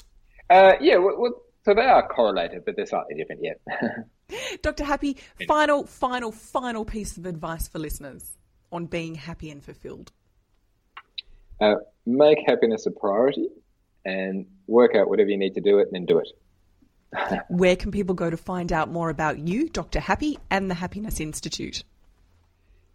Uh, 0.49 0.73
yeah, 0.81 0.97
well, 0.97 1.15
well, 1.17 1.41
so 1.65 1.73
they 1.73 1.81
are 1.81 2.07
correlated, 2.07 2.63
but 2.65 2.75
they're 2.75 2.85
slightly 2.85 3.15
different 3.15 3.43
yet. 3.43 3.59
Dr. 4.61 4.83
Happy, 4.83 5.17
final, 5.47 5.85
final, 5.85 6.31
final 6.31 6.85
piece 6.85 7.17
of 7.17 7.25
advice 7.25 7.67
for 7.67 7.79
listeners 7.79 8.37
on 8.71 8.85
being 8.85 9.15
happy 9.15 9.49
and 9.49 9.63
fulfilled. 9.63 10.11
Uh, 11.59 11.75
make 12.05 12.37
happiness 12.47 12.85
a 12.85 12.91
priority 12.91 13.49
and 14.05 14.45
work 14.67 14.95
out 14.95 15.09
whatever 15.09 15.29
you 15.29 15.37
need 15.37 15.55
to 15.55 15.61
do 15.61 15.79
it 15.79 15.87
and 15.91 15.93
then 15.93 16.05
do 16.05 16.19
it. 16.19 17.41
Where 17.49 17.75
can 17.75 17.91
people 17.91 18.15
go 18.15 18.29
to 18.29 18.37
find 18.37 18.71
out 18.71 18.89
more 18.89 19.09
about 19.09 19.39
you, 19.39 19.67
Dr. 19.67 19.99
Happy, 19.99 20.37
and 20.49 20.69
the 20.69 20.75
Happiness 20.75 21.19
Institute? 21.19 21.83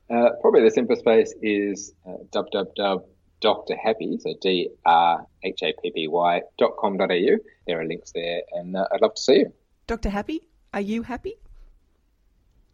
Uh, 0.08 0.30
probably 0.40 0.62
the 0.62 0.70
simplest 0.70 1.02
place 1.02 1.34
is 1.42 1.92
uh, 2.06 2.12
www 2.30 3.04
Dr. 3.40 3.76
Happy, 3.76 4.18
so 4.18 4.34
D 4.40 4.70
R 4.86 5.26
H 5.42 5.62
A 5.62 5.74
P 5.82 5.90
P 5.90 6.08
Y 6.08 6.42
dot 6.58 6.76
com 6.78 6.96
dot 6.96 7.10
au. 7.10 7.38
There 7.66 7.80
are 7.80 7.84
links 7.84 8.12
there, 8.12 8.42
and 8.52 8.76
uh, 8.76 8.86
I'd 8.92 9.00
love 9.00 9.14
to 9.14 9.22
see 9.22 9.38
you. 9.40 9.52
Dr. 9.86 10.10
Happy, 10.10 10.42
are 10.72 10.80
you 10.80 11.02
happy? 11.02 11.34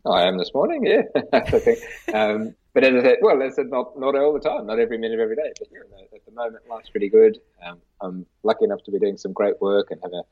I 0.06 0.22
am 0.22 0.38
this 0.38 0.52
morning, 0.54 0.86
yeah. 0.86 1.02
Um, 2.14 2.54
but 2.72 2.84
as 2.84 2.94
I 2.94 3.02
said, 3.02 3.18
well, 3.20 3.42
as 3.42 3.52
I 3.52 3.56
said, 3.56 3.70
not 3.70 3.98
not 3.98 4.14
all 4.14 4.32
the 4.32 4.40
time, 4.40 4.66
not 4.66 4.78
every 4.78 4.96
minute 4.96 5.14
of 5.14 5.20
every 5.20 5.36
day. 5.36 5.52
But 5.58 5.68
yeah, 5.72 5.80
at 6.14 6.24
the 6.24 6.32
moment, 6.32 6.62
life's 6.68 6.88
pretty 6.88 7.08
good. 7.08 7.38
Um, 7.64 7.78
I'm 8.00 8.26
lucky 8.42 8.64
enough 8.64 8.82
to 8.84 8.90
be 8.90 8.98
doing 8.98 9.16
some 9.16 9.32
great 9.32 9.60
work 9.60 9.90
and 9.90 10.00
have 10.02 10.12
a, 10.12 10.22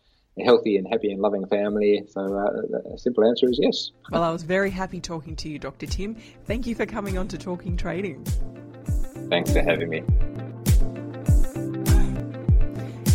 a 0.40 0.44
healthy 0.44 0.76
and 0.76 0.86
happy 0.86 1.10
and 1.10 1.20
loving 1.20 1.46
family. 1.46 2.04
So 2.08 2.20
uh, 2.20 2.90
the 2.92 2.98
simple 2.98 3.24
answer 3.24 3.48
is 3.48 3.58
yes. 3.60 3.90
Well, 4.10 4.22
I 4.22 4.30
was 4.30 4.44
very 4.44 4.70
happy 4.70 5.00
talking 5.00 5.34
to 5.36 5.48
you, 5.48 5.58
Dr. 5.58 5.86
Tim. 5.86 6.16
Thank 6.44 6.66
you 6.66 6.74
for 6.76 6.86
coming 6.86 7.18
on 7.18 7.26
to 7.28 7.38
Talking 7.38 7.76
Trading. 7.76 8.24
Thanks 9.30 9.52
for 9.52 9.62
having 9.62 9.88
me. 9.88 10.02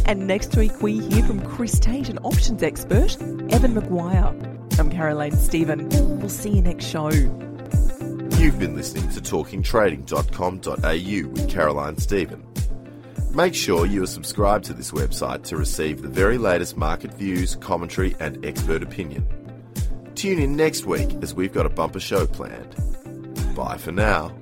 And 0.05 0.27
next 0.27 0.55
week 0.57 0.81
we 0.81 0.99
hear 0.99 1.23
from 1.23 1.39
Chris 1.41 1.79
Tate, 1.79 2.09
an 2.09 2.17
options 2.19 2.61
expert, 2.61 3.13
Evan 3.51 3.73
McGuire. 3.73 4.79
I'm 4.79 4.91
Caroline 4.91 5.37
Stephen. 5.37 5.87
We'll 6.19 6.29
see 6.29 6.51
you 6.51 6.61
next 6.61 6.85
show. 6.85 7.09
You've 7.09 8.59
been 8.59 8.75
listening 8.75 9.09
to 9.11 9.21
talkingtrading.com.au 9.21 11.29
with 11.29 11.49
Caroline 11.49 11.97
Stephen. 11.97 12.45
Make 13.33 13.55
sure 13.55 13.85
you 13.85 14.03
are 14.03 14.07
subscribed 14.07 14.65
to 14.65 14.73
this 14.73 14.91
website 14.91 15.43
to 15.45 15.57
receive 15.57 16.01
the 16.01 16.09
very 16.09 16.37
latest 16.37 16.77
market 16.77 17.13
views, 17.13 17.55
commentary, 17.55 18.15
and 18.19 18.45
expert 18.45 18.83
opinion. 18.83 19.25
Tune 20.15 20.39
in 20.39 20.55
next 20.55 20.85
week 20.85 21.09
as 21.23 21.33
we've 21.33 21.53
got 21.53 21.65
a 21.65 21.69
bumper 21.69 21.99
show 21.99 22.27
planned. 22.27 22.75
Bye 23.55 23.77
for 23.77 23.91
now. 23.91 24.35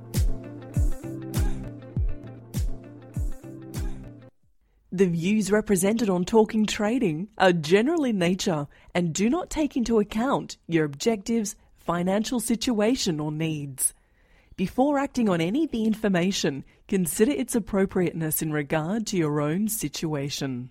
The 5.02 5.08
views 5.08 5.52
represented 5.52 6.12
on 6.12 6.26
Talking 6.26 6.68
Trading 6.68 7.28
are 7.40 7.54
general 7.54 8.04
in 8.04 8.20
nature 8.20 8.68
and 8.94 9.16
do 9.16 9.32
not 9.32 9.50
take 9.50 9.76
into 9.76 9.98
account 9.98 10.58
your 10.68 10.86
objectives, 10.86 11.56
financial 11.80 12.40
situation, 12.40 13.20
or 13.20 13.32
needs. 13.32 13.96
Before 14.56 15.00
acting 15.00 15.28
on 15.28 15.42
any 15.42 15.64
of 15.64 15.72
the 15.72 15.86
information, 15.86 16.64
consider 16.88 17.32
its 17.32 17.56
appropriateness 17.56 18.44
in 18.44 18.54
regard 18.54 19.08
to 19.08 19.18
your 19.18 19.42
own 19.42 19.70
situation. 19.70 20.70